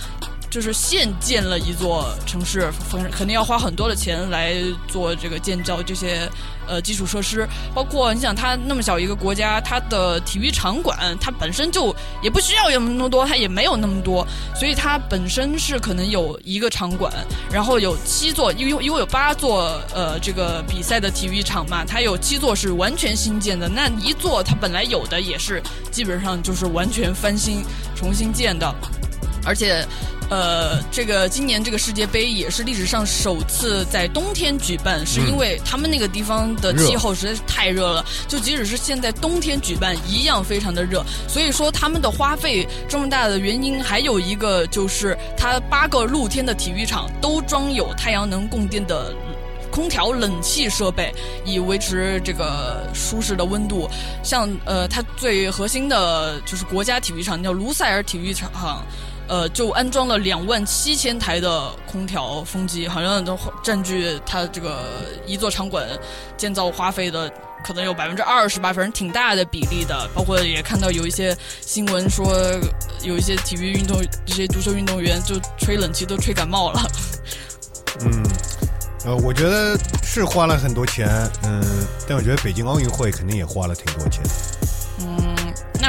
[0.51, 4.55] 就是现建了一座城市，肯肯定要花很多的钱来
[4.88, 6.28] 做这个建造这些
[6.66, 14.26] 呃基础设施，包括你想它那么小一个国家，它的体育场馆它本身就也不需要有那么多，它也没有那么多，
[14.57, 17.12] 所以它本身是可能有一个场馆，
[17.53, 27.62] 然后有七座，因为因为有八座呃这个比赛的体育场嘛，它有七座是完全新建的，那一座它本来有的也是基本上就是完全翻新
[27.94, 28.74] 重新建的。
[29.45, 29.86] 而且，
[30.30, 41.05] 呃，这个今年这个世界杯也是历史上首次在冬天举办，是因为他们那个地方的气候实在是太热了，就即使是现在冬天举办，一样非常的热。
[41.28, 49.14] 所以说他们的花费这么大的原因，还有一个就是它八个露天的体育场都装有太阳能供电的。
[49.70, 51.14] 空调、冷气设备
[51.45, 53.88] 以维持这个舒适的温度。
[54.20, 58.84] 像呃，它最核心的就是国家体育场叫卢塞尔体育场，
[59.30, 64.84] 呃，就安装了两万七千台的空调风机，好像都占据它这个
[65.24, 65.86] 一座场馆
[66.36, 67.32] 建造花费的
[67.64, 70.10] 可能有百分之二十吧，反正挺大的比例的。
[70.12, 72.26] 包括也看到有一些新闻说，
[73.02, 76.82] 有一些体育运动这些足球运动员就吹冷气都吹感冒了。
[78.00, 78.22] 嗯。
[79.02, 81.08] 呃，我觉得是花了很多钱，
[81.44, 81.62] 嗯，
[82.06, 84.22] 但我觉得北京奥运会肯定也花了挺多钱。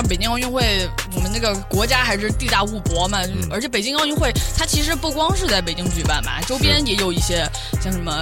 [0.07, 7.47] 北京奥运会，我们那个国家还是地大物博嘛，而且北京奥运会它其实不光是在北京举办吧，周边也有一些
[7.81, 8.13] 像什么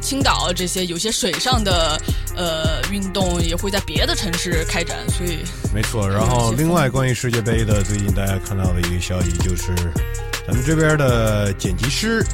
[0.00, 2.00] 青岛这些有些水上的
[2.36, 5.38] 呃运动也会在别的城市开展，所以
[5.74, 6.08] 没错。
[6.08, 9.74] 然后另外关于世界杯的，最近大家看到的一个消息就是，
[10.46, 12.24] 咱们这边的剪辑师。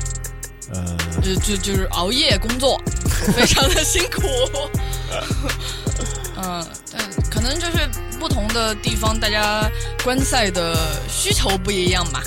[0.74, 2.80] 呃，就就就是熬夜工作，
[3.36, 4.22] 非常的辛苦。
[6.42, 7.81] 嗯，但可能就是
[8.22, 9.68] 不同的地方，大家
[10.04, 10.76] 观赛的
[11.08, 12.20] 需求不一样嘛。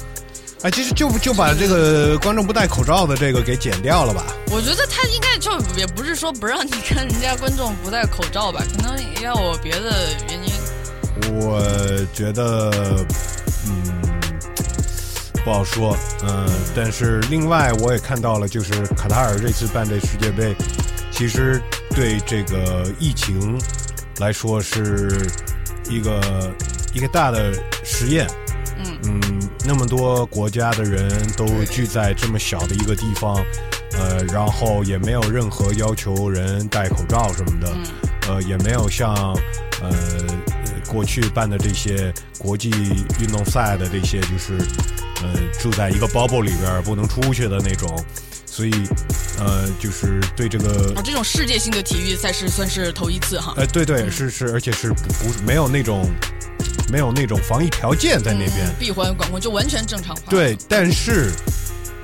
[0.62, 4.26] 哎，其实就就把这个观众不戴口罩的这个给剪掉了吧？
[4.52, 11.39] 我觉得他应该就也不是说不让你看人家观众不戴口罩吧，可能也有别的原因。
[11.39, 11.62] 我
[12.14, 13.06] 觉得，
[13.66, 14.02] 嗯。
[15.46, 20.56] 不好说，嗯，但是另外我也看到了，就是卡塔尔这次办这世界杯，
[21.12, 23.56] 其实对这个疫情
[24.18, 25.30] 来说是
[25.90, 26.54] 一个
[26.94, 28.28] 一个大的实验，
[28.78, 28.98] 嗯。
[29.04, 33.36] 嗯，那么多国家的人都聚在这么小的一个地方，
[33.94, 37.74] 呃，然后也没有任何要求人戴口罩什么的，
[38.28, 39.14] 呃，也没有像
[39.82, 39.92] 呃
[40.88, 42.70] 过去办的这些国际
[43.22, 44.58] 运动赛的这些就是。
[45.24, 47.88] 呃，住在一个 bubble 里边不能出去的那种，
[48.56, 48.72] 所以，
[49.38, 53.53] 呃，就是对这个啊，这种世界性的体育赛事算是头一次哈。
[53.58, 56.10] 呃，对对，是是，而且是不不没有那种
[56.89, 60.22] 没有那种防疫条件在那边，闭环管控就完全正常化。
[60.30, 61.34] 对，但是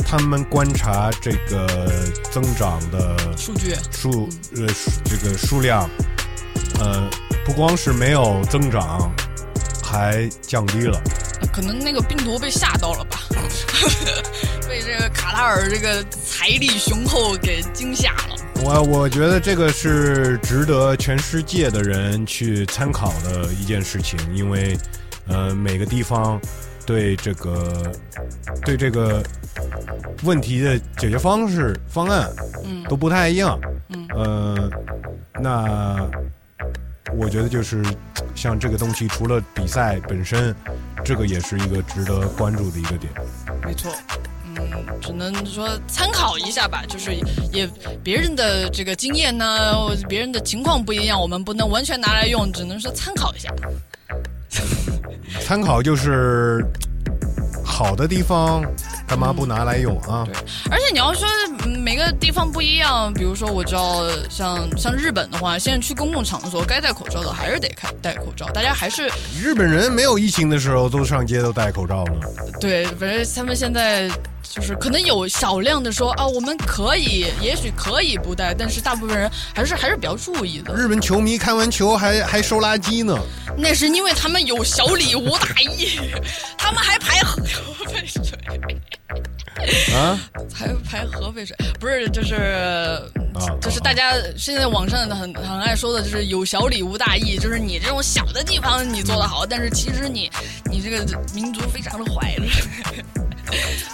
[0.06, 1.90] 他们观察这个
[2.34, 4.28] 增长的数据数
[4.58, 4.68] 呃
[5.06, 5.90] 这个数量，
[6.82, 7.10] 呃，
[7.46, 9.10] 不光是没有增长，
[9.82, 11.02] 还降低了。
[11.54, 13.20] 可能那个病毒被吓到了吧，
[14.82, 18.36] 被这个卡塔尔这个财力雄厚给惊吓了。
[18.64, 24.76] 我我觉得这个是值得全世界的人去参考的一件事情，因为
[25.28, 26.40] 呃每个地方
[26.86, 27.92] 对这个
[28.66, 29.24] 对这个
[30.24, 32.30] 问题的解决方式方案
[32.64, 33.60] 嗯都不太一样，
[33.90, 34.70] 嗯呃
[35.40, 36.10] 那。
[37.18, 37.84] 我觉得就是
[38.36, 40.56] 像这个东西，除了比赛本身，
[41.04, 43.12] 这个也是一个值得关注的一个点。
[43.66, 43.92] 没错，
[44.41, 44.41] 嗯，
[45.02, 46.84] 只能说参考一下吧。
[46.88, 47.16] 就是
[47.52, 47.70] 也
[48.04, 53.50] 别人的这个经验呢，别人的情况不一样，我们不能完全拿来用，只能说参考一下。
[55.42, 56.66] 参考就是
[57.64, 58.64] 好的地方。
[59.08, 60.24] 干嘛不拿来用啊？
[60.26, 60.34] 对，
[60.72, 61.28] 而且你要说
[61.84, 67.68] 每个地方不一样，比如说我知道像像日本的话，现在去公共场所该戴口罩的还是得
[68.02, 72.14] 戴戴口罩，大家还是日本人没有疫情的时候都上街都戴口罩呢。
[72.58, 74.10] 对，反正他们现在
[74.44, 80.74] 就是可能有少量的说啊，我们可以，也许可以不带，但是大部分人还是还是比较注意的。
[80.74, 83.18] 日本球迷看完球还还收垃圾呢，
[83.58, 86.00] 那是因为他们有小礼物大义，
[86.58, 87.42] 他们还排河
[87.86, 88.22] 费水。
[89.94, 90.18] 啊，
[90.54, 93.00] 排排核废水不是，就是
[93.62, 100.32] 就是大家现在网上很很爱说的，就是有小礼物大义，就是你这种小的地方你做的好，但是其实你
[100.66, 102.36] 你这个民族非常的坏，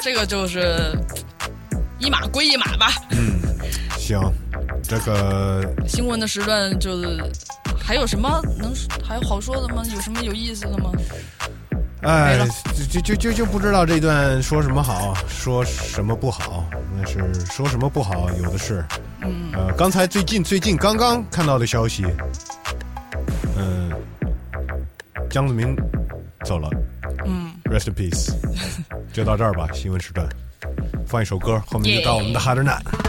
[0.01, 0.91] 这个就是
[1.99, 2.91] 一码归一码吧。
[3.11, 3.39] 嗯，
[3.97, 4.19] 行，
[4.83, 7.23] 这个新闻的时段就是
[7.79, 8.73] 还有什么能
[9.03, 9.83] 还有好说的吗？
[9.93, 10.91] 有什么有意思的吗？
[12.03, 12.47] 哎，
[12.91, 16.63] 就就就就不知道这段说什么好，说什么不好。
[16.95, 17.19] 那是
[17.51, 18.85] 说什么不好，有的是。
[19.21, 19.51] 嗯。
[19.53, 22.05] 呃，刚才最近最近刚刚看到的消息，
[23.57, 23.91] 嗯，
[25.29, 25.75] 江泽民
[26.45, 26.69] 走了。
[27.25, 27.51] 嗯。
[27.65, 28.31] Rest in peace。
[29.17, 30.29] 就到这儿吧，新闻时段，
[31.07, 33.06] 放一首歌，后面就到我们的 Harder Night。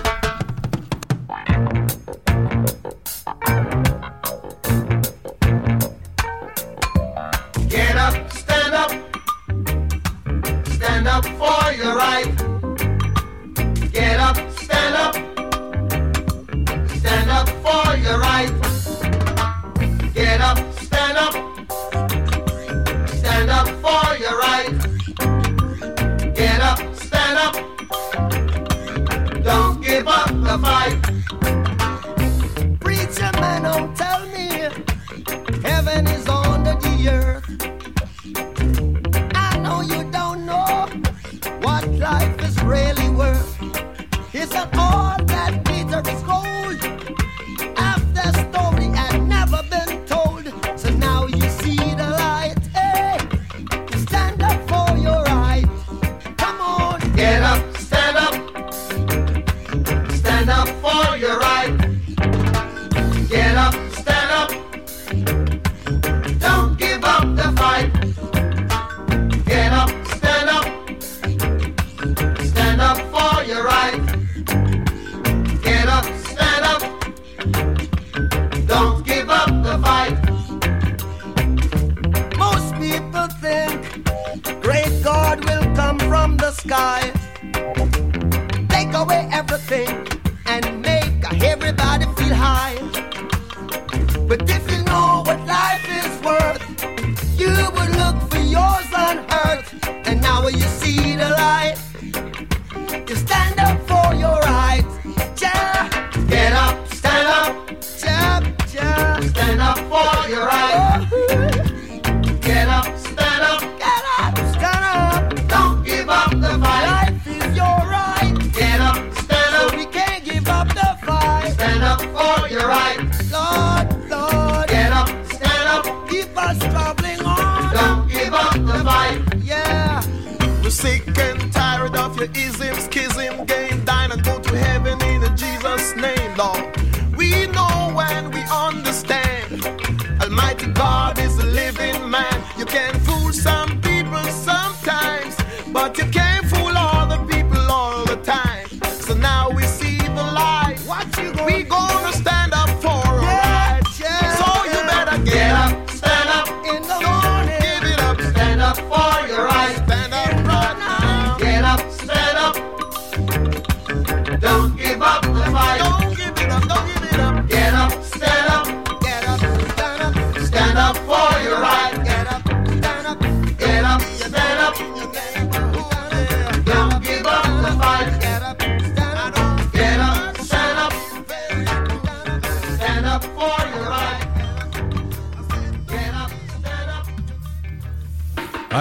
[149.08, 149.37] So now.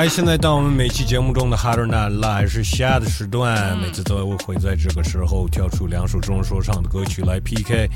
[0.10, 7.90] 现在到我们每期节目中的 Harder Night Live 是下的时段，每次都会在这个时候跳出两首中文说唱的歌曲来 PK。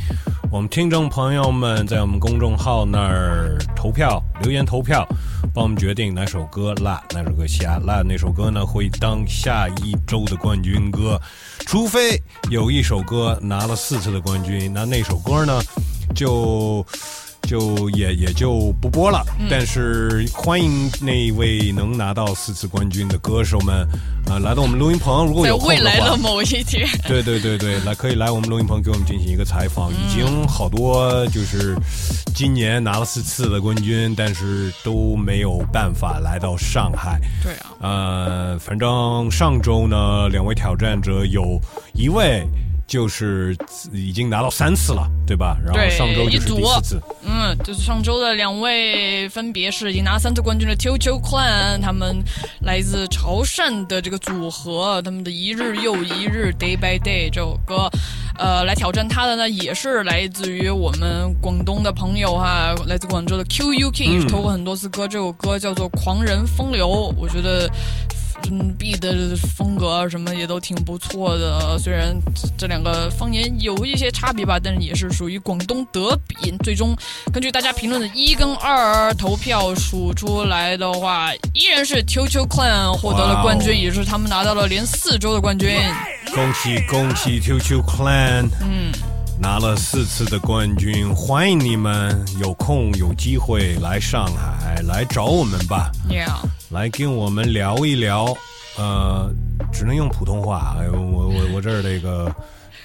[0.52, 5.08] 我们听众朋友们在我们公众号那儿投票留言投票，
[5.54, 7.80] 帮我们决定哪首歌辣，哪首歌瞎。
[7.80, 11.20] 辣那首歌呢会当下一周的冠军歌，
[11.66, 15.62] 除非有一首歌拿了四次的冠军，那那首歌呢
[16.14, 16.86] 就。
[17.44, 19.24] 就也也就不播了。
[19.40, 23.88] 嗯但是欢迎那位能拿到四次冠军的歌手们，
[24.28, 29.92] 啊、来到我们录音棚，如果有未来的，某一天，对对对对，来可以来我们录音棚给我们进行一个采访。
[29.92, 31.76] 已经好多就是
[32.34, 37.20] 今年拿了四次的冠军，但是都没有办法来到上海。
[37.44, 41.60] 对啊，呃，反正上周呢，两位挑战者有
[41.94, 42.48] 一位
[42.92, 43.56] 就是
[43.94, 45.58] 已经拿到三次了，对吧？
[45.64, 47.02] 然后上周就是一组第四次。
[47.24, 52.22] 嗯，就是上周的两位，分别是已经拿三次冠军的 t o t o Clan，他们
[52.64, 57.90] 来自潮汕的这个组合，他们的一日又一日 Day by Day 这首歌，
[58.38, 67.72] 呃，来挑战他的呢，也是来自于我们广东的朋友哈，来自广州的 QUK，嗯投过很多次歌，这首歌叫做《狂人风流》，我觉得。
[68.50, 71.78] 嗯，B 的风格啊什么也都挺不错的。
[71.78, 76.52] 虽然这这两个方言有一些差别吧，但是也是属于广东德比。
[76.64, 76.96] 最终
[77.32, 85.80] 根据大家评论的一跟二投票数出来的话，依然是 QQ Clan 获得了冠军，也是他们拿到了连四周的冠军。
[86.34, 88.92] 恭喜恭喜 QQ Clan，嗯，
[89.40, 95.92] 拿了四次的冠军，欢迎你们有空有机会来上海来找我们吧
[96.70, 98.34] 来跟我们聊一聊。
[98.78, 99.30] 呃，
[99.74, 102.34] 只能用普通话，哎呦我我我这儿这个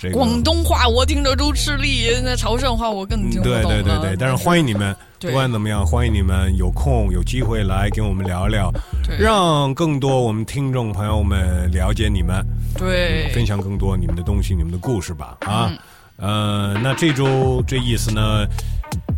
[0.01, 3.83] 这个广东话我听着都吃力，那潮汕话我更听不对懂了。
[3.83, 8.73] 对对对，但是欢迎你们，不管怎么样，欢迎你们有空有机会来跟我们聊一聊，
[9.17, 12.45] 让更多我们听众朋友们了解你们，
[12.77, 15.69] 对分享更多你们的东西、你们的故事吧啊。
[15.71, 15.79] 嗯
[16.17, 18.47] 呃，那这周这意思呢，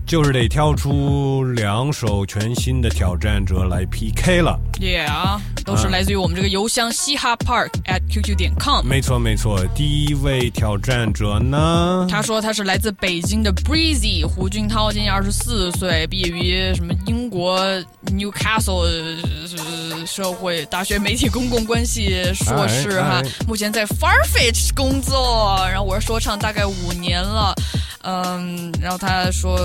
[0.08, 4.58] 就是得挑出两首全新的挑战者来 PK 了。
[4.80, 8.82] ，Yeah，都是啊来自于我们这个邮箱嘻哈 park at qq 点 com。
[8.86, 17.62] 没错没错，第一位挑战者呢，他说他是来自北京的 Breezy 胡俊涛，今年二十四岁，毕业于什么英国
[18.06, 27.54] Newcastle 呃社会大学媒体公共关系硕士哈目前在 Farfetch 工作，然后我是说唱大概五年了。
[28.10, 29.58] 嗯，然后他说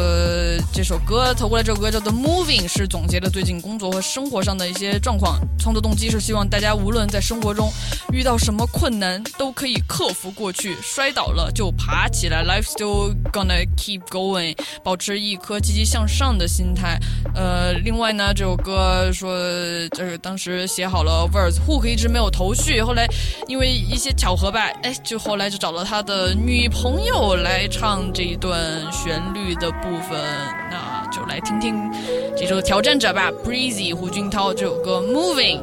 [0.73, 5.39] 这首歌投过来，这首歌叫做《Moving》，是总结了最近工作和生活上的一些状况。
[5.57, 7.71] 创作动机是希望大家无论在生活中
[8.11, 16.99] 遇到什么困难，都可以克服过去，摔倒了就爬起来，Life's still gonna keep going，保持一颗积极向上的心态。
[17.33, 19.37] 呃，另外呢，这首歌说
[19.95, 23.07] 就是当时写好了 verse，hook 一直没有头绪，后来
[23.47, 28.59] 因为一些巧合吧，哎，就后来就找了他的女朋友来唱这一段
[28.91, 30.19] 旋律的部分，
[30.71, 31.87] 那就来听听
[32.35, 35.61] 这首挑战者吧，Breezy 胡俊涛这首歌 Moving。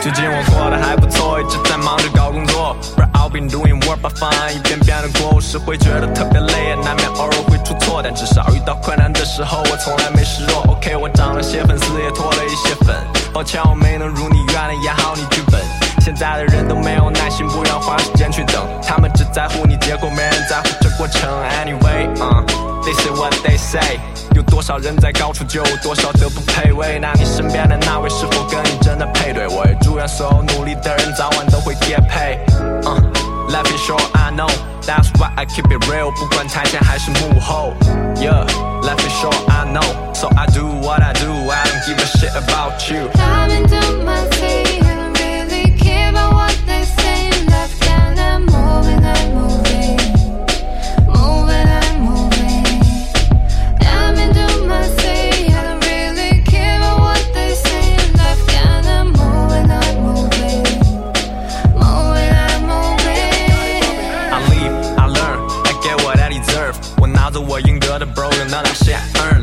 [0.00, 2.74] 最近我过得还不错，一直在忙着搞工作。
[2.96, 10.62] But I've been doing work but fine，一遍遍的过，有时会觉得特别累，也难免偶尔会出错，但至少遇到困难的时候，我从来没示弱。
[10.72, 12.96] OK，我涨了些粉丝，也脱了一些粉。
[13.30, 15.60] 抱歉我没能如你愿的演好你剧本。
[16.02, 21.30] 现在的人都没有耐心，不愿花时间去等，他们只在乎你结果，没人在乎这过程。
[21.64, 22.42] Anyway，uh,
[22.82, 24.00] this is what they say。
[24.34, 26.98] 有多少人在高处，就有多少德不配位。
[27.00, 29.46] 那你身边的那位是否跟你真的配对？
[29.46, 32.40] 我也祝愿所有努力的人早晚都会跌配。
[32.84, 33.12] 嗯、
[33.48, 34.50] Life is short, I know.
[34.84, 37.74] That's why I keep it real，不管台前还是幕后。
[38.16, 38.44] Yeah,
[38.82, 39.86] life is short, I know.
[40.12, 41.30] So I do what I do.
[41.48, 43.08] I don't give a shit about you.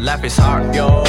[0.08, 1.02] Life is hard, yo，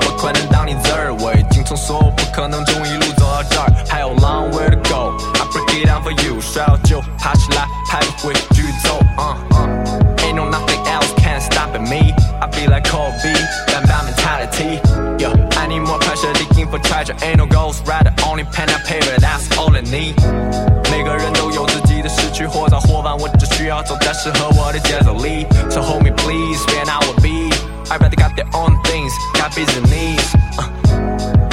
[0.00, 1.14] 不可能当你字儿。
[1.20, 8.98] 我已经从所有不可能中一路走到这儿，还有 long way to go。I break it down for you，摔倒就爬起来，拍不回剧奏。
[9.18, 13.32] 嗯嗯，Ain't no nothing else can stop me。I be like Kobe,
[13.68, 14.80] that bad mentality.
[15.18, 17.14] Yo, I need more pressure, digging for treasure.
[17.22, 20.14] Ain't no ghost rider, only pen and paper, that's all I need.
[20.90, 25.46] 每个人都有自己的时区，或早或晚，我只需要走在适合我的节奏里。
[25.70, 27.14] So hold me please, where I will
[27.84, 27.92] be.
[27.92, 30.34] Everybody got their own things, got busy needs.
[30.58, 30.68] Uh,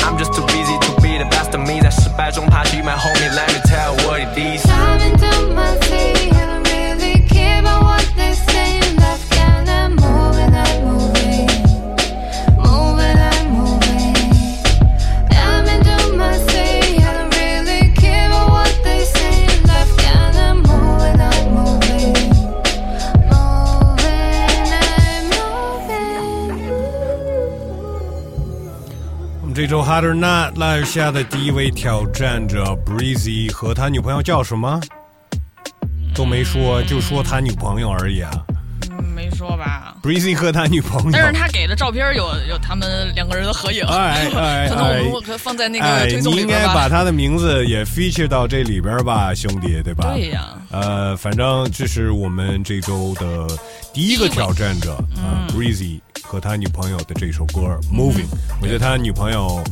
[0.05, 3.11] I'm just too busy to be the best of me，在失败中爬起，my homie,
[29.93, 34.80] 我们这周 Harder Not Live 下的第一位挑战者 Breezy 和他女朋友叫什么？
[36.14, 38.30] 都没说，就说他女朋友而已啊。
[38.91, 46.67] 嗯，没说吧？Breezy 和他女朋友，但是他给的照片有有他们两个人的合影，哎 哎可能我哎们可放在那哎个，推送你应该。
[46.68, 50.12] 把他的名字也 feature 到这里边吧，兄弟，对吧？
[50.14, 53.46] 对呀呃，反正这是我们这周的
[53.92, 56.03] 第一个挑战者啊、b r e e z y
[56.33, 58.25] 和他女朋友的这首歌《Moving》，
[58.63, 59.63] 我觉得他女朋友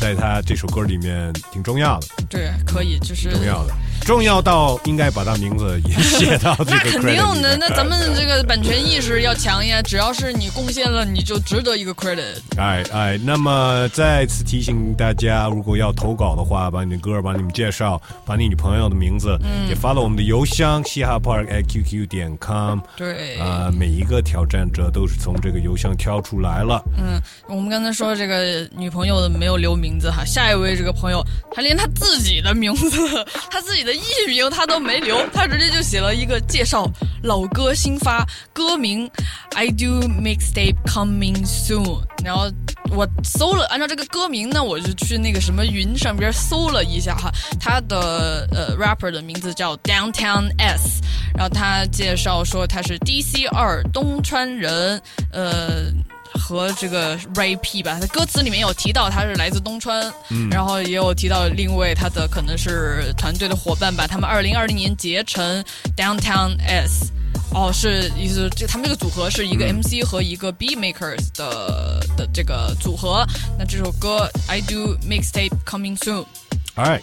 [0.00, 2.08] 在他这首歌里面挺重要的。
[2.28, 3.72] 对，可以，就是重要的
[4.04, 9.82] 重要到应该把他名字也写到这 那肯定的，那咱们这个版权意识要强呀。
[9.82, 12.36] 只要是你贡献了，你就值得一个 credit。
[12.56, 22.80] 哎哎，那么再次提醒大家，如果要投稿的话，把你的歌，把你们介绍，把你女朋友的名字，嗯也发到我们的邮箱嘻哈 park at qq 点 com。
[22.96, 26.82] 对啊、每一个挑战者都是从这个邮箱挑出来了。
[26.96, 31.22] 嗯，我们刚才说这个女朋友的没有留名字哈，下一位这个朋友
[31.54, 36.86] 他连他自己的名字， 他自己的的艺名他都没留，他直接就写了一个介绍
[37.22, 39.10] 老歌新发，歌名
[39.54, 42.02] I do mixtape coming soon。
[42.22, 42.50] 然后
[42.90, 51.00] 我搜了，按照这个歌名呢，我就去那个什么云上边搜了一下哈，他的呃 rapper 的名字叫 Downtown S，
[51.34, 55.00] 然后他介绍说他是 DC 二东川人，
[55.32, 55.90] 呃。
[56.38, 60.48] 和这个 Ray P 吧，他歌词里面有提到他是来自东川，嗯。
[60.50, 65.64] 然后也有提到另一位他的可能是团队的伙伴吧，他们二零二零年结成
[65.96, 67.10] Downtown S，
[67.52, 73.26] 哦，是意思这他们这个组合是一个 MC 和一个 B makers 的的这个组合。
[73.58, 77.02] 那这首歌 I Do Mixtape Coming Soon，All right，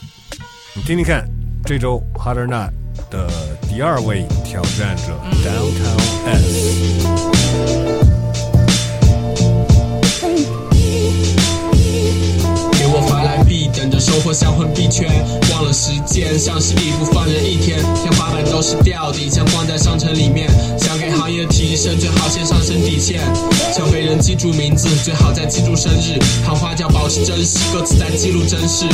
[0.74, 1.30] 你听听看，
[1.66, 2.72] 这周 or Not
[3.12, 3.28] 的
[3.70, 8.05] 第二位挑战者、Downtown S。
[13.76, 15.10] 等着收获像混币圈。
[15.52, 20.50] 忘了时间，像是一部放任一天，天花板都是吊顶，像光在商城里面。
[20.80, 23.22] 想给行业提升，最好先上升底线。
[23.76, 26.20] 想被人记住名字，最好再记住生日。
[26.46, 28.86] 喊话叫保持真实，歌词在记录真实。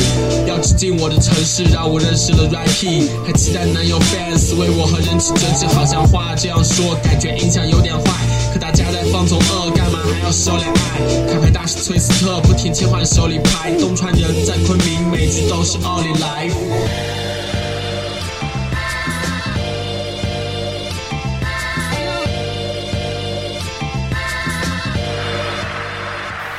[0.48, 5.68] 要致敬我的城市，让我认识了 Rapi，还期待能有 fans 为我和人气争执。
[5.68, 8.12] 好像话这样说，感觉印象有点坏。
[8.53, 11.32] 可大家在放纵恶，干嘛还要收敛爱？
[11.32, 16.48] 开牌大师崔斯特不停切换手里牌，东川人在昆明，每次都是奥利来。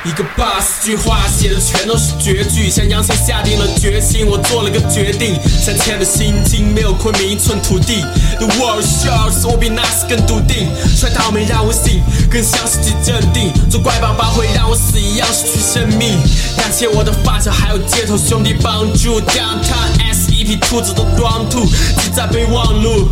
[0.05, 8.01] 一个 boss，句话写的全都是绝句，像杨千下定了决心，我做了个决定，三千的心经没有昆明一寸土地。
[8.37, 10.67] The world shows，我比那时更笃定，
[10.97, 16.19] 摔倒没让我醒，更像是去镇定，做乖宝宝会让我死一样失去生命。
[16.57, 23.07] 感谢我的发小还有街头兄弟帮助，Downtown S 一批兔子都装兔，挤在备忘录。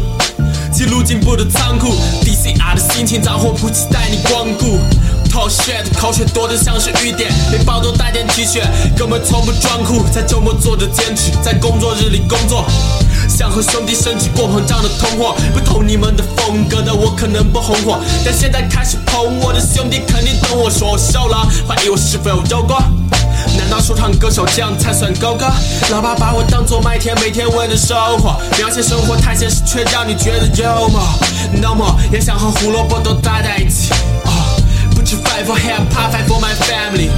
[0.74, 1.94] 记录进步的仓库
[2.24, 4.80] ，DCR 的心情，脏货不期待你光顾。
[5.32, 8.60] Talk shit，口水多的像是雨点，背包都带点 T 恤，
[8.98, 12.66] 哥们从不装酷，在周末做着坚持，在工作日里工作。
[13.30, 22.84] 想和兄弟升级过膨胀的通货，不同你们的风格的我可能不红火，但现在开始捧我的兄弟肯定懂我说我瘦了，怀疑我是否有肉光。
[23.58, 25.50] 难道说唱歌手这样才算高歌？
[25.92, 31.02] 老爸把我当做麦田，每天为了收获，描写生活太现实，却让你觉得幽默。
[31.54, 33.94] No more，也想和胡萝卜都待在一起。
[35.12, 37.10] To fight for hip hop，fight for my family。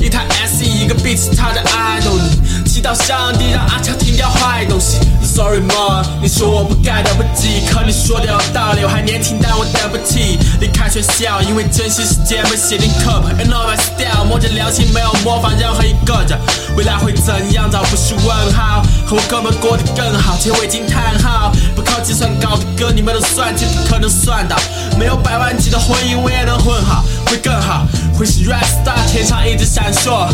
[0.00, 2.18] 一台 SE，一个 beat 他的 idol，
[2.64, 4.98] 祈祷上帝让阿乔停掉坏东西。
[5.36, 13.36] Sorry more，你说我不该等不起，可你说的有道理，我还年轻，但我等不起离开学校，因为珍惜时间被写进课本。
[13.36, 16.40] And all my style，摸着良心，没有模仿任何一个人。
[16.74, 18.82] 未来会怎样，早不是问号。
[19.06, 21.52] 和我哥们过得更好，钱我已经谈好。
[21.74, 24.56] 不靠计算高的歌，你们都算计，不可能算到。
[24.98, 27.86] 没有百万级的婚姻，我也能混好，会更好。
[28.16, 30.28] 会是 rap star，天上一直闪烁，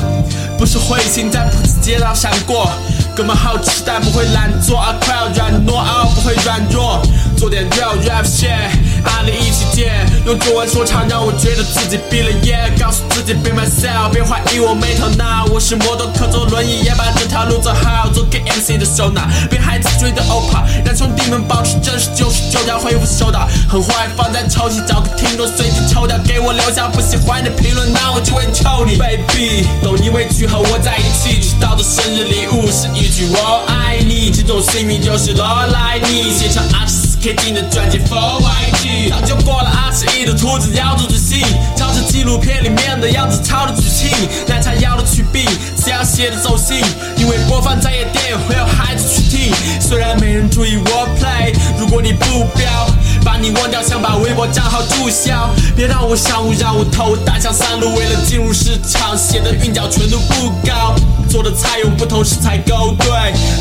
[0.57, 2.70] 不是彗星在普子街道闪过。
[3.15, 7.03] 哥们好吃，但不会懒惰，啊快要软糯，啊不会软弱。
[7.37, 8.71] 做点 real rap shit，
[9.05, 9.93] 阿里一起借，
[10.27, 15.45] 用中文说唱让我觉得自己毕了业，告诉自己 be myself，别怀疑我没头脑。
[15.53, 37.02] 我是摩托可坐轮椅，也把这条路走好，做给 MC 的首脑，别孩子追的 OPA，让兄弟们保持真实，九十九条回复收到，很坏放在抽屉，找个听众随机抽掉，给我留下不喜欢的评论，那我就会抽你，baby，懂你委屈和我在一起，知道的生日礼物是一句我爱你，这种幸运就是罗来你，写成 artist。
[37.23, 41.40] K 进的专辑 For YG，早就过了二十亿的兔子要做自信，
[41.77, 44.11] 照着纪录片里面的样子抄的剧情，
[44.49, 45.44] 奶茶要的去病，
[45.77, 46.82] 只要写的走心，
[47.16, 52.90] 因为播放在夜店会有孩子去听，虽然没人注意我 play，如果你不标，
[53.24, 60.93] 把你忘掉，想把微博账号注销，别让我上午让我头大象三路，为了进入市场，写的韵脚纯度不高，
[61.33, 63.09] 做的菜用不同食材勾兑，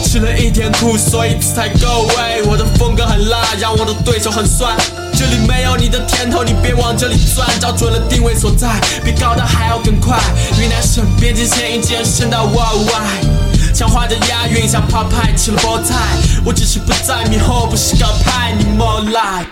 [0.03, 3.55] 吃了一天苦，所以吃才够味，我的风格很辣。
[3.57, 4.75] 让我的对手很酸，
[5.13, 8.67] 这里没有你的甜头，你别往这里钻，找准了定位所在，
[9.05, 10.19] 比高的还要更快。
[10.61, 15.95] 云南省边境线已经伸到 worldwide，像画着押韵，像泡派吃了菠菜。
[16.43, 19.45] 我只是不在迷惑，不是搞派，你莫来。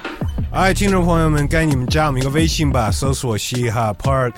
[0.51, 4.33] 哎，听众朋友们，该你们加我们一个微信吧，搜索嘻哈 Park。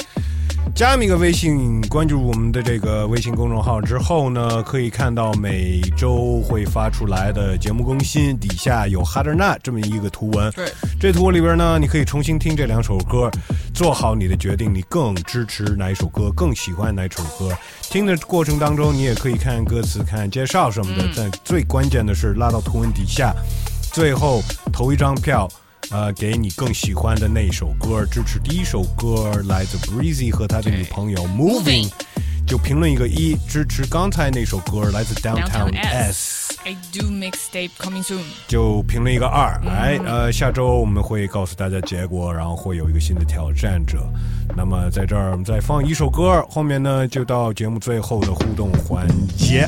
[0.74, 10.52] 加一个微信，关注我们的这个微信公众号之后呢，可以看到每周会发出来的节目更新，底下有哈德纳这么一个图文。
[10.54, 13.30] 对，这图文里边呢，你可以重新听这两首歌，
[13.74, 17.56] 做好你的决定，你更支持哪一首歌，更喜欢哪首歌。
[17.82, 21.08] 听的过程当中，你也可以看歌词、看介绍什么的。
[21.16, 23.36] 但最关键的是拉到图文底下，
[23.92, 25.48] 最后投一张票。
[25.92, 31.92] 呃，给你更喜欢的那首歌，支持第一首歌来自 Breezy 和他的女朋友 Moving，
[32.48, 36.58] 就评论一个一；支持刚才那首歌来自 Downtown S。
[36.64, 38.22] I do mixtape coming soon。
[38.48, 44.00] 就评论一个二，哎，呃，下周我们会告诉大家结果，然后会有一个新的挑战者。
[44.56, 49.08] 那么在这儿我们再放一首歌，后面呢就到节目最后的互动环
[49.38, 49.68] 节。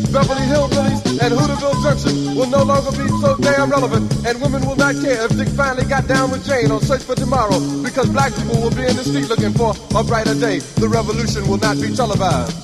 [0.11, 4.75] Beverly Hillbillies, and Hooterville Junction will no longer be so damn relevant, and women will
[4.75, 8.35] not care if Dick finally got down with Jane on Search for Tomorrow, because black
[8.35, 10.59] people will be in the street looking for a brighter day.
[10.59, 12.59] The revolution will not be televised.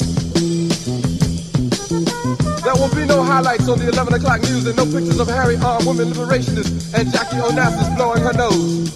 [2.67, 5.55] There will be no highlights on the 11 o'clock news and no pictures of Harry
[5.55, 8.91] armed women liberationists and Jackie Onassis blowing her nose.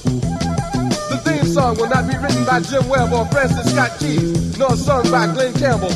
[1.08, 4.76] The theme song will not be written by Jim Webb or Francis Scott Keys, nor
[4.76, 5.96] sung by Glenn Campbell,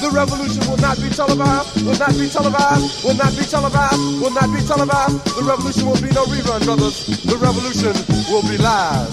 [0.00, 4.30] The revolution will not be televised, will not be televised, will not be televised, will
[4.30, 5.24] not be televised.
[5.36, 7.06] The revolution will be no rerun, brothers.
[7.24, 7.94] The revolution
[8.30, 9.08] will be live.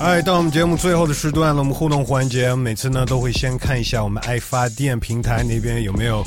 [0.00, 6.24] 哎，到我们节目最后的时段了，我们互动环节，每次呢都会先看一下我们爱发电平台那边有没有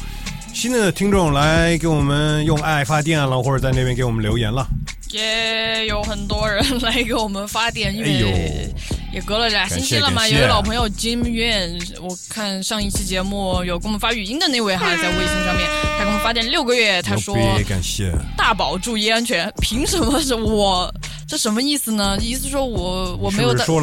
[0.53, 4.67] 新的听众来给我们用爱发电了，或者在那边给我们留言了。
[5.11, 8.73] 也有很多人来给我们发电，因哎呦为
[9.15, 10.27] 也隔了俩星期了嘛。
[10.27, 15.65] 有一个老朋友 Jim Yuan，，我看上一期节目有给我们发语音的那位哈，在微信上面，
[15.97, 17.33] 他给我们发电六个月，他说
[17.67, 18.11] 感谢。
[18.35, 20.93] 大宝注意安全，凭什么是我？
[21.25, 22.17] 这什么意思呢？
[22.21, 23.79] 意思说我我没有在我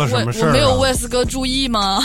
[0.53, 1.99] 没有 VS 哥注意吗？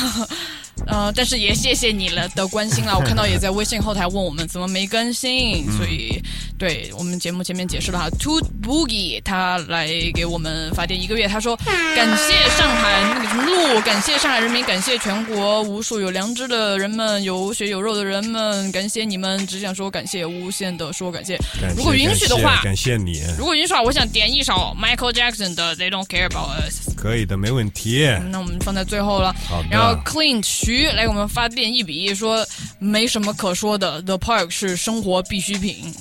[0.86, 6.22] 呃，但是也谢谢你了的关心啦， 我看到也在微信后台问我们怎么没更新，嗯所以
[6.58, 11.56] 对我们节目前面解释了哈，Toot Boogie 他来给我们发电一个月，他说
[11.96, 21.38] 感谢上海那个什么路，感谢上海人民，感谢全国无数有良知的人们，有血有肉的人们，感谢你们，只想说感谢，无限的说感谢。
[21.62, 23.22] 感谢如果允许的话，感谢你。
[23.38, 26.90] 如果允许的话，我想点一首 Michael Jackson 的《They Don't Care About Us》。
[26.96, 28.08] 可以的，没问题。
[28.32, 29.36] 那我们放在最后了。
[29.70, 32.46] 然后 Clean 徐来给我们发电一笔，说
[32.78, 35.96] 没什么可说的，The Park 是生活必需品。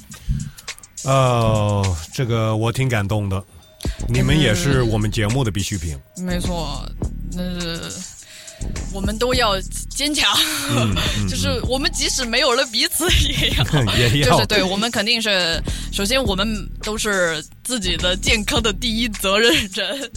[1.04, 3.40] 哦，这个我挺感动的，
[4.08, 5.96] 你们也是我们节目的必需品。
[6.16, 6.84] 没错，
[7.32, 7.80] 那是
[8.92, 9.56] 我们都要
[9.88, 10.36] 坚强，
[10.68, 11.28] 嗯嗯。
[11.28, 14.32] 就是我们即使没有了彼此，也要 也要。
[14.32, 15.62] 就是对我们肯定是，
[15.92, 20.10] 首先我们都是自己的健康的第一责任人，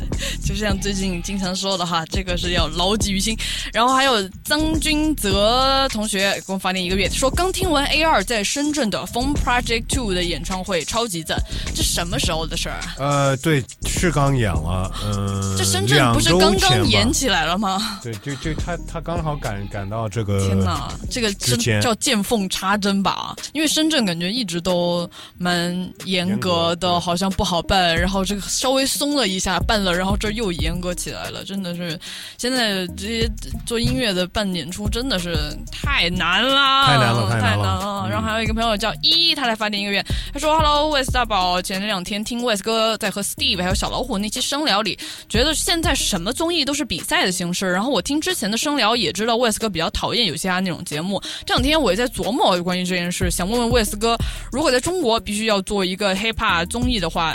[0.45, 3.35] 就像最近经常说的哈，这个是要牢记于心。
[3.73, 11.41] 然后还有张君泽同学给我发电一个月，说刚听完 A 二在深圳的 Phone Project Two 的演唱会，超级赞，
[11.75, 12.95] 这什么时候的事儿啊？
[12.99, 17.99] 呃，对，是刚演了，嗯、这深圳不是刚刚演起来了吗？
[18.03, 23.35] 对，就就他他刚好赶赶到这个天哪，这个真叫见缝插针吧？
[23.53, 25.09] 因为深圳感觉一直都
[25.39, 31.97] 蛮严格的，好像不好办，然后这个稍微松了一下，办了，然后这又严格起来了，真的是
[32.37, 33.31] 现在这些
[33.65, 35.37] 做音乐的办演出真的是
[35.71, 44.99] 太难了，太难了太太难了嗯然后还有一个朋友叫一，他来发点音乐，他说：“Hello，魏斯大宝，前两天听 Wes 哥在和 Steve 还有小老虎那期声聊里，
[45.29, 47.71] 觉得现在什么综艺都是比赛的形式。
[47.71, 51.21] 然后我听之前的声聊也知道 Wes 哥比较讨厌有些那种节目。
[51.45, 54.17] 这两天我也在琢磨关于这件事，想问问 Wes 哥，
[54.51, 57.28] 如果在中国必须要做一个 hiphop 综艺的话，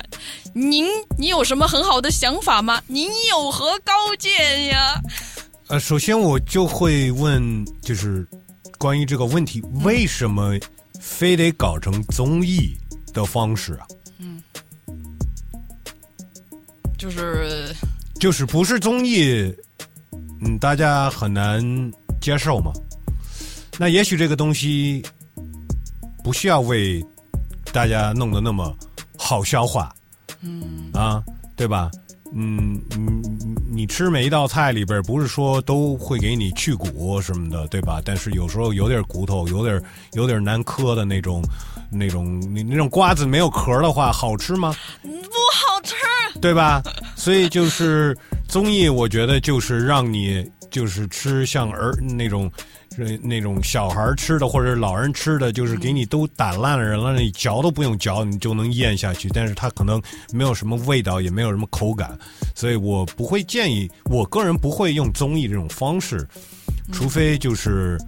[0.52, 0.86] 您
[1.18, 2.82] 你有什么很好的想法吗？
[2.86, 5.00] 您有何高见呀？
[5.68, 8.26] 呃，首先我就会问，就是
[8.78, 10.58] 关于这个问题，为什么
[11.00, 12.76] 非得搞成综艺
[13.12, 13.86] 的方式啊？
[14.18, 14.42] 嗯，
[16.98, 17.74] 就是
[18.20, 19.52] 就是不是综艺，
[20.40, 21.62] 嗯，大家很难
[22.20, 22.72] 接受嘛。
[23.78, 25.02] 那也许这个东西
[26.22, 27.04] 不需要为
[27.72, 28.76] 大家弄得那么
[29.24, 29.90] 好消化，
[30.42, 31.24] 嗯啊，
[31.56, 31.90] 对吧？
[32.34, 38.02] 嗯，你你吃每一道菜里边，不是说都会给你去骨什么的，对吧？
[38.04, 39.82] 但是有时候有点骨头，有点
[40.12, 41.42] 有点难磕的那种，
[41.90, 44.76] 那种那那种瓜子没有壳的话，好吃吗？
[45.02, 45.08] 不
[45.54, 45.94] 好吃。
[46.40, 46.82] 对吧？
[47.16, 48.14] 所以就是
[48.46, 52.52] 综艺，我觉得就是让你就是吃像儿那种。
[52.96, 59.28] 是那种小孩吃的或者老人吃的，就是给你都打烂了，让你嚼都不用嚼，你就能咽下去。
[59.30, 60.00] 但是它可能
[60.32, 62.16] 没有什么味道，也没有什么口感，
[62.54, 66.26] 所以我不会建议，我个人不会用综艺这种方式，
[66.92, 67.98] 除非就是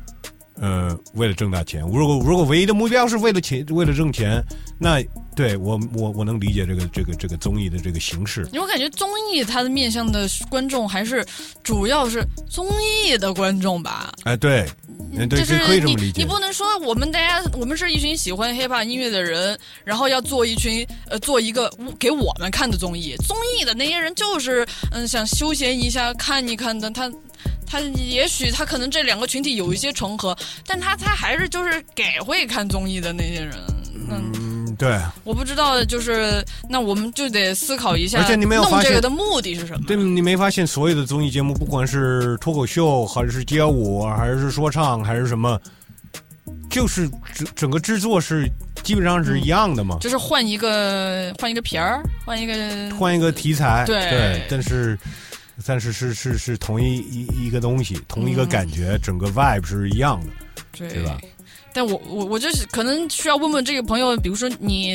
[0.60, 1.80] 呃为了挣大钱。
[1.82, 4.42] 如果如果唯一的目标是为了钱，为了挣钱，
[4.78, 5.02] 那
[5.34, 8.46] 对我我我能理解这个这个这个综艺的这个形式。
[8.52, 11.24] 因为我感觉综艺它的面向的观众还是
[11.62, 14.12] 主要是综艺的观众吧。
[14.24, 14.66] 哎，对，
[15.12, 16.24] 这你么理解你。
[16.24, 23.14] 不能说我们大家我们是一群喜欢 hiphop 音乐的人，然后要做一群呃做一个给我们看的综艺。
[23.26, 27.12] 综艺的那些人就是嗯想休闲一下看一看的，他
[27.66, 30.36] 他也许他可能这两个群体有一些重合，
[30.66, 33.54] 但他他还是就是给会看综艺的那些人。
[34.08, 35.00] 嗯，对。
[35.24, 39.84] 我不知道，就是那我们就得思考一下，而且你没有发现弄这个的目的是什么？
[39.86, 45.60] 对，你没发现所有的综艺节目，不管是脱口秀，还是街舞，还是说唱，还是什么，
[46.70, 48.48] 就是整整个制作是
[48.84, 52.54] 基本上是一样的嘛，就是换一个换一个皮儿，换一个
[52.96, 54.96] 换一个题材，对但是
[55.64, 60.26] 但是是是是同一一一个东西，同一个嗯感觉，整个 vibe 是一样的，
[60.76, 61.18] 对对吧？
[61.72, 64.94] 但我我我就是可能需要问问这个朋友，比如说你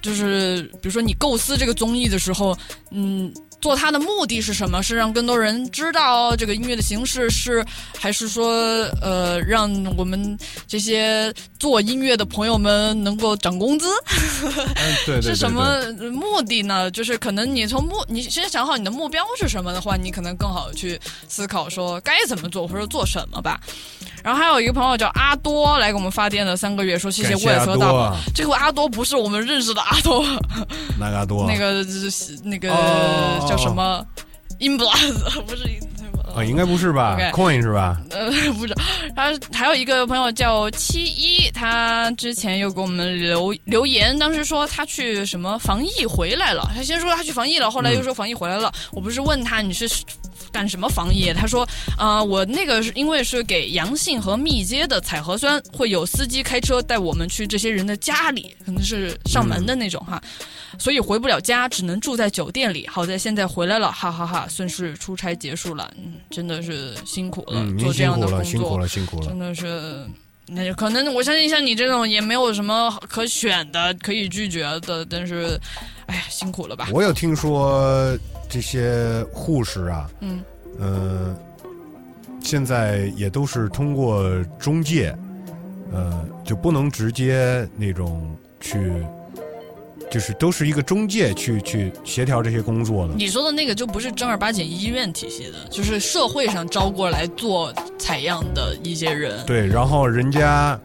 [0.00, 2.56] 就是比如说你构思这个综艺的时候，
[2.90, 3.32] 嗯，
[3.62, 4.82] 做它的目的是什么？
[4.82, 7.64] 是让更多人知道这个音乐的形式是，
[7.98, 8.52] 还是说
[9.00, 10.36] 呃让我们
[10.66, 13.86] 这些做音乐的朋友们能够涨工资？
[14.42, 14.52] 嗯，
[15.06, 15.80] 对 对对是什么
[16.10, 16.90] 目的呢？
[16.90, 23.60] 就是可能你从目，你先想好你的目标是什么的话，你可能更好去思考说该怎么做或者做什么吧。
[24.24, 28.20] 然后还有一个朋友叫阿多来给我们发电了三个月，说谢谢感谢魏斯和大宝阿多啊。
[28.34, 30.24] 这个阿多不是我们认识的阿多，
[30.98, 31.84] 那个多那个
[32.44, 34.04] 那个哦叫什么
[34.60, 35.64] Inblast 不是
[36.34, 38.00] 啊，应该不是吧 OK？Coin 是吧？
[38.10, 38.74] 呃， 不是，
[39.14, 48.72] 然后还有一个朋友叫七一，他之前又给我们留留言，当时说他去什么防疫回来了，他先说他去防疫了，后来又说防疫回来了。
[48.92, 49.86] 我不是问他你是
[50.52, 51.64] 干什么防疫，他说
[51.96, 60.22] 啊、呃我那个是因为是给阳性和密接的采核酸，会有司机开车带我们去这些人的家里，可能是上门的那种哈。
[60.78, 62.86] 所以回不了家，只能住在酒店里。
[62.86, 69.38] 好在现在回来了，哈哈哈算是出差结束了，嗯，真的是辛苦了，嗯，做这样的工作，辛苦了，辛苦了真。
[69.38, 70.06] 的是。
[70.46, 75.58] 那就可能我相信像你这种也没有什么可选的，可以拒绝的，但是，
[76.06, 76.88] 哎呀，辛苦了吧？
[76.92, 78.18] 我有听说，
[78.52, 80.44] 这些护士啊，嗯，
[80.78, 81.34] 呃，
[82.42, 85.16] 现在也都是通过中介，
[85.90, 88.92] 呃，就不能直接那种去，
[90.10, 93.14] 就是都是一个中介去去协调这些工作的。
[93.14, 99.42] 你说的那个就不是正儿八经医院体系的，就是社会上招过来做采样的一些人。
[99.46, 100.78] 对，然后人家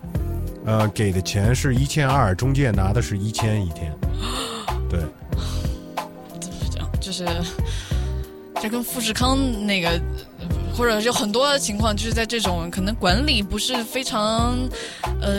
[0.64, 3.94] 呃给的钱是一千二，中介拿的是一千一天。
[4.90, 5.02] 对，
[7.08, 7.26] 就是
[8.62, 9.98] 这跟富士康那个，
[10.76, 14.58] 或者有很多情况，就是在这种可能管理不是非常
[15.22, 15.32] 呃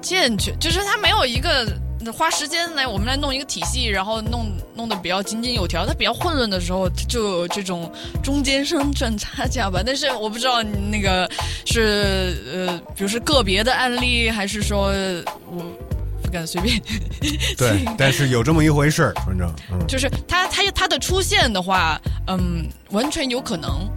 [0.00, 1.68] 健全，就是他没有一个。
[2.10, 5.84] 花时间来，我们来弄一个体系，然后弄弄得比较井井有条。
[5.84, 7.92] 它比较混乱的时候，就有这种
[8.22, 9.82] 中间商赚差价吧。
[9.84, 11.30] 但是我不知道那个
[11.66, 14.90] 是呃，比如是个别的案例，还是说
[15.50, 15.62] 我
[16.28, 16.78] 不敢随便。
[17.56, 23.88] 对，但是有这么一回事儿，反正嗯，就是他他他的出现的话，嗯，完全有可能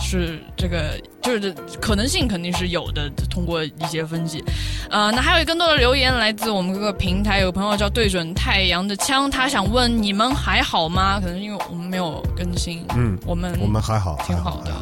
[0.00, 3.10] 是这个，就是可能性肯定是有的。
[3.28, 4.42] 通过一些分析，
[4.90, 11.18] 呃，那还有更多的留言来自我们各个平台，有朋友叫对准太阳的枪，他想问你们还好吗？
[11.20, 14.72] 可能因为我们没有更新，嗯，我们我们还好，挺好的。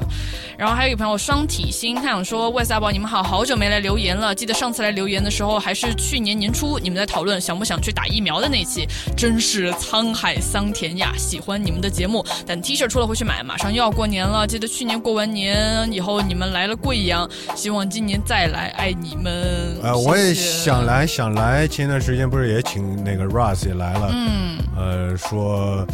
[0.59, 8.85] 然后还有一个朋友双体星，他想说魏萨宝，你们好好久没来留言了，记得上次来留言的时候还是去年年初，你们在讨论想不想去打疫苗的那期，
[9.17, 11.13] 真是沧海桑田呀！
[11.17, 19.79] 喜欢你们的节目，等 T 恤出了会去买，马上又要过年了，记得去年过完年以后你们来了贵阳，希望今年再来，爱你们。
[19.81, 25.87] 呃，我也想来，想来，前段时间不是也请那个 Russ 也来了，嗯，呃，说。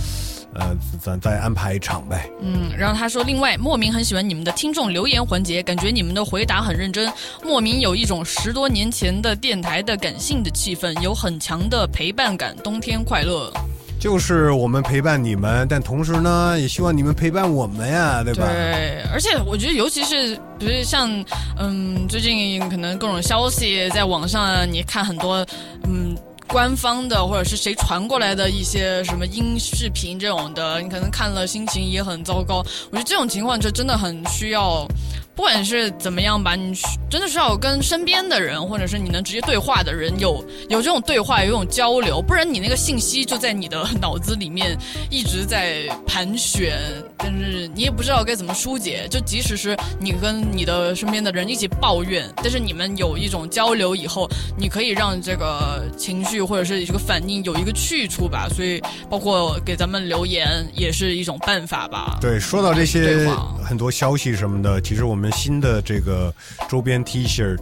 [0.56, 2.30] 呃，咱再安排一场呗。
[2.40, 7.12] 嗯，然后他说，另外莫名很喜欢你们的听众留言环节，感觉你们的回答很认真，
[7.42, 12.54] 莫名有一种十多年前的电台的感性的气氛，有很强的陪伴感。
[12.62, 13.52] 冬天快乐，
[13.98, 18.46] 就是我们陪伴你们，但同时呢，也希望你们陪伴我们呀，对吧？
[18.46, 21.10] 对，而且我觉得，尤其是比如像
[21.58, 25.44] 嗯，最近可能各种消息在网上，你看很多
[25.82, 26.16] 嗯。
[26.54, 32.64] 官方的或者是谁传过来的一些什么音视频这种的，你可能看了心情也很糟糕。
[32.92, 34.86] 我觉得这种情况就真的很需要，
[35.34, 36.72] 不管是怎么样吧，你
[37.10, 44.78] 真的是要跟身边的人或者是你能直接对话的人有有这种对话，有这种交流，不然你那个信息就在你的脑子里面
[45.10, 46.78] 一直在盘旋，
[47.18, 49.08] 但是你也不知道该怎么疏解。
[49.10, 54.28] 就即使是你跟你的身边的人一起抱怨，但是你们有一种交流以后，
[54.58, 56.34] 你可以让这个情绪。
[56.44, 58.78] 或者是这个反应有一个去处吧，所以
[59.08, 62.18] 包括给咱们留言也是一种办法吧。
[62.20, 63.26] 对，说到这些
[63.64, 66.32] 很多消息什么的，其实我们新的这个
[66.68, 67.58] 周边 T 恤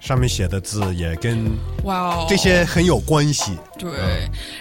[0.00, 1.50] 上面写的字也跟
[1.84, 3.58] 哇这些很有关系。
[3.78, 3.90] 对，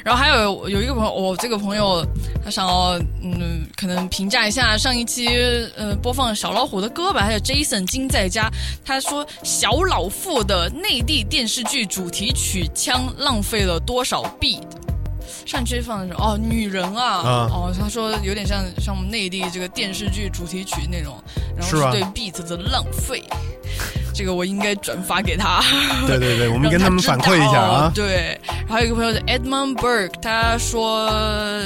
[0.04, 2.06] 然后还有有一个朋友，我这个朋友
[2.44, 5.28] 他想要嗯，可能评价一下上一期
[5.78, 8.50] 呃播放小老虎的歌吧，还有 Jason 金在家，
[8.84, 14.64] 他说小老妇的内地电视剧主题曲枪浪费了多少 beat。
[15.46, 21.22] 上期放的是哦，女人啊，哦，他说有点像像我们内地这个电视剧主题曲那种，
[21.58, 23.24] 然后是对 beat 的浪费。
[24.14, 25.62] 这个我应该转发给他。
[26.08, 27.92] 对对对，我们跟他们反馈一下啊。
[27.94, 31.12] 对，还有一个朋友是 Edmund Burke，他说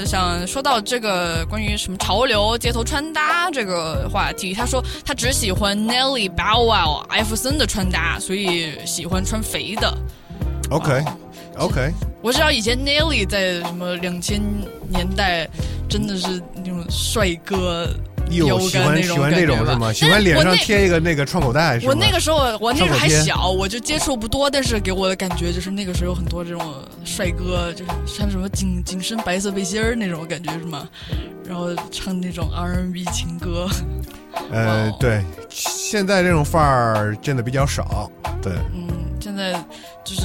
[0.03, 9.95] 想说到这个关于什么潮流街头穿搭这个话题，他说他只喜欢 Nelly、Bow Wow、艾弗森的穿搭，所以喜欢穿肥的。
[11.59, 11.93] OK，OK。
[12.21, 14.41] 我知道以前 Nelly 在什么两千
[14.87, 15.47] 年代
[15.87, 17.87] 真的是那种帅哥。
[18.29, 19.91] 有喜欢喜欢这种是吗？
[19.91, 21.91] 喜欢脸上贴一个那个创口袋是吗？
[21.91, 26.61] 我那个时候我那个还小，我就接触不多，但是给我的感觉就是那个时候有很多这种
[27.03, 30.87] 帅哥，就是穿什么紧紧身白色背心儿那种感觉是吗？
[31.43, 33.67] 然后唱那种 R&B 情歌。
[34.51, 38.11] 呃，对，现在这种范儿见的比较少。
[38.43, 38.87] 对，嗯，
[39.19, 39.53] 现在
[40.05, 40.21] 就是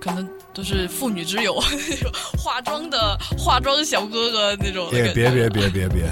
[0.00, 1.60] 可能都是妇女之友，
[1.90, 4.88] 那种化妆的化妆小哥哥那种。
[4.90, 6.04] 别别别别别别。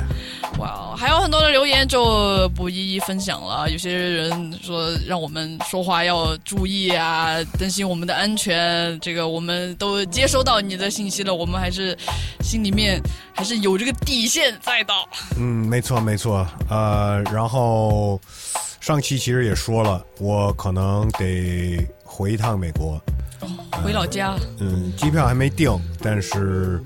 [0.58, 3.70] 哇，还有很多的留言就不一一分享了。
[3.70, 8.98] 有些人说让我们说话要注意啊，担心我们的安全。
[9.00, 11.96] 这个我们都接收到你的信息了，我们还是
[12.42, 13.00] 心里面
[13.32, 14.92] 还是有这个底线在的。
[15.38, 16.46] 嗯，没错没错。
[16.68, 18.20] 呃，然后
[18.80, 23.00] 上期其实也说了，我可能得回一趟美国，
[23.84, 24.34] 回老家。
[24.58, 25.70] 嗯，机票还没定，
[26.00, 26.82] 但是。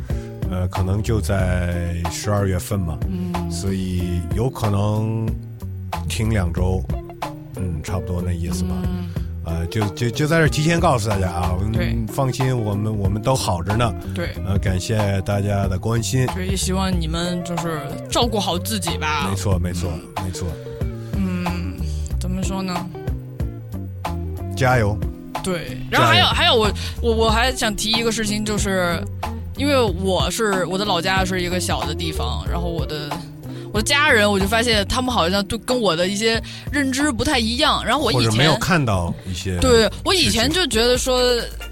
[0.48, 5.28] 呃，可能就在十二月份嘛，嗯，所以有可能
[6.08, 6.80] 停两周，
[7.56, 8.70] 嗯，差不多那意思吧。
[9.44, 13.92] 呃，就就就在这儿提前告诉大家啊，对嗯，放心，我们我们都好着呢。
[14.14, 16.24] 对呃，感谢大家的关心。
[16.32, 19.34] 对，也希望你们就是照顾好自己吧没。
[19.34, 19.90] 错，没错，
[20.24, 20.46] 没错，
[21.16, 21.74] 嗯，
[22.20, 22.72] 怎么说呢？
[24.56, 24.96] 加油！
[25.47, 26.68] 对，然后还有还有我
[27.01, 29.01] 我我还想提一个事情，就是
[29.56, 33.09] 因为我是我的老家是一个小的地方，然后我的
[33.76, 36.42] 我家人，我就发现他们好像都跟我的一些
[36.72, 37.84] 认知不太一样。
[37.84, 41.20] 然后我以前没有看到一些，对我以前就觉得说，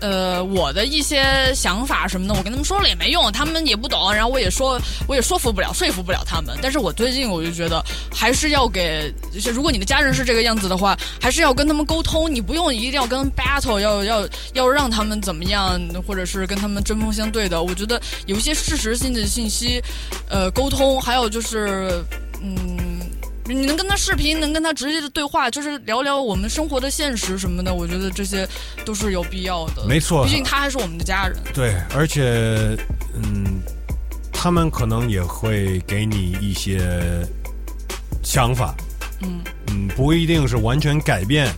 [0.00, 4.78] 呃，我的一些想法什么的，我跟他们说了也没用，他们也不懂，然后我也说
[5.08, 6.54] 我也说服不了，说服不了他们。
[6.60, 7.82] 但是我最近我就觉得，
[8.14, 17.62] 还是要给，就是如果你的家人是这个样子的话，还是要跟他们沟通，你不用一定要跟 battle，要要要让他们怎么样，或者是跟他们针锋相对的。
[17.62, 19.82] 我觉得有一些事实性的信息，
[20.28, 21.93] 呃，沟通，还有就是，
[22.42, 23.00] 嗯。
[23.46, 28.48] 你能跟他视频，能跟他直接的对话，就是聊聊我们生活的现实什么的，我觉得这些
[28.86, 29.84] 都是有必要的。
[29.86, 31.36] 没错毕竟他还是我们的家人。
[31.52, 32.74] 对，而且，
[33.12, 33.60] 嗯，
[34.32, 37.22] 他们可能也会给你一些
[38.22, 38.74] 想法，
[39.20, 41.54] 嗯嗯，不一定是完全改变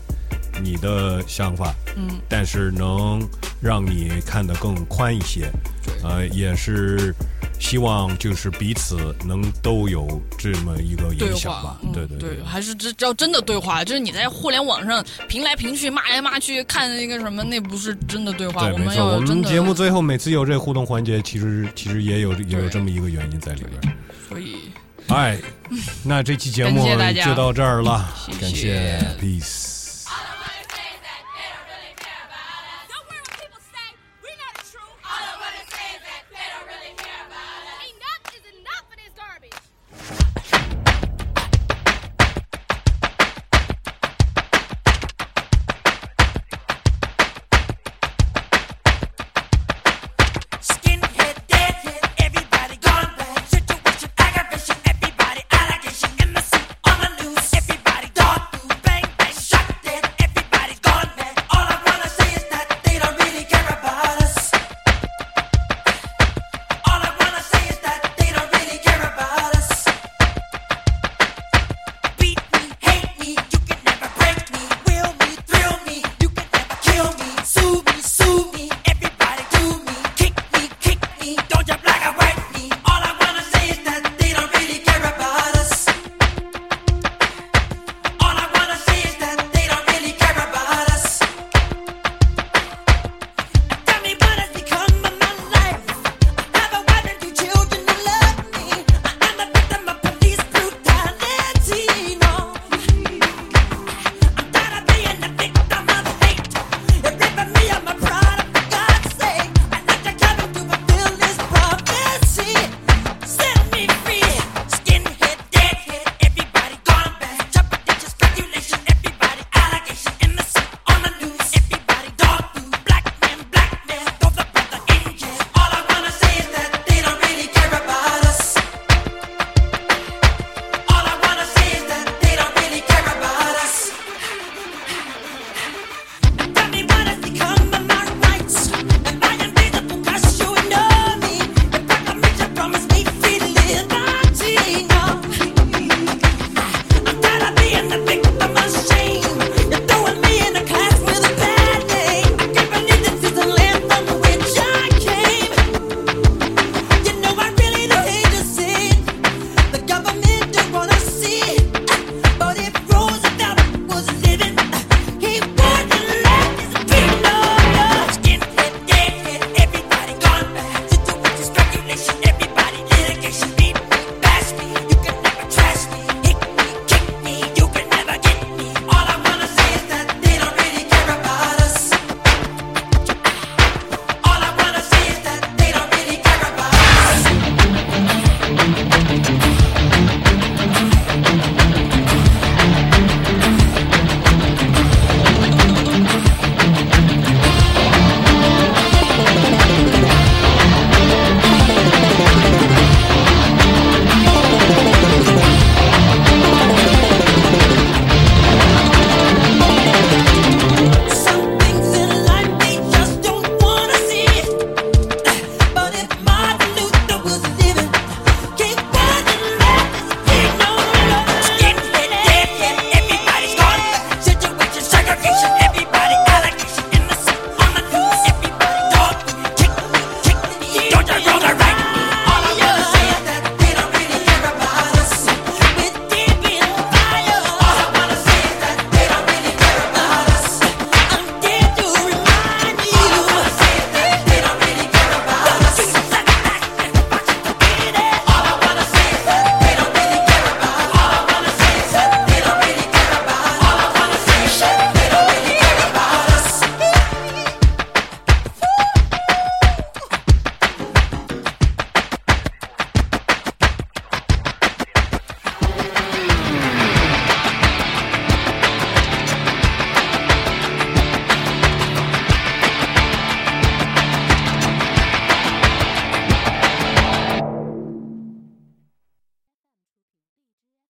[0.60, 3.22] 你的想法，嗯但是能
[3.60, 5.48] 让你看得更宽一些，
[6.02, 7.14] 呃，也是
[7.58, 18.62] 希望就是彼此能都有这么一个对影响吧，，对嗯对对对，还是这要真的对话，就是你在互联网上评来评去、骂来骂去，看那个什么，那不是真的对话。
[18.62, 23.96] 对，我没错，我们节目最后每次有这个互动环节，其实其实也有也有这么一个原因在里边。
[24.28, 24.56] 所以
[25.08, 25.38] 哎，
[26.02, 26.84] 那这期节目
[27.24, 29.75] 就到这儿了，谢谢感谢，peace。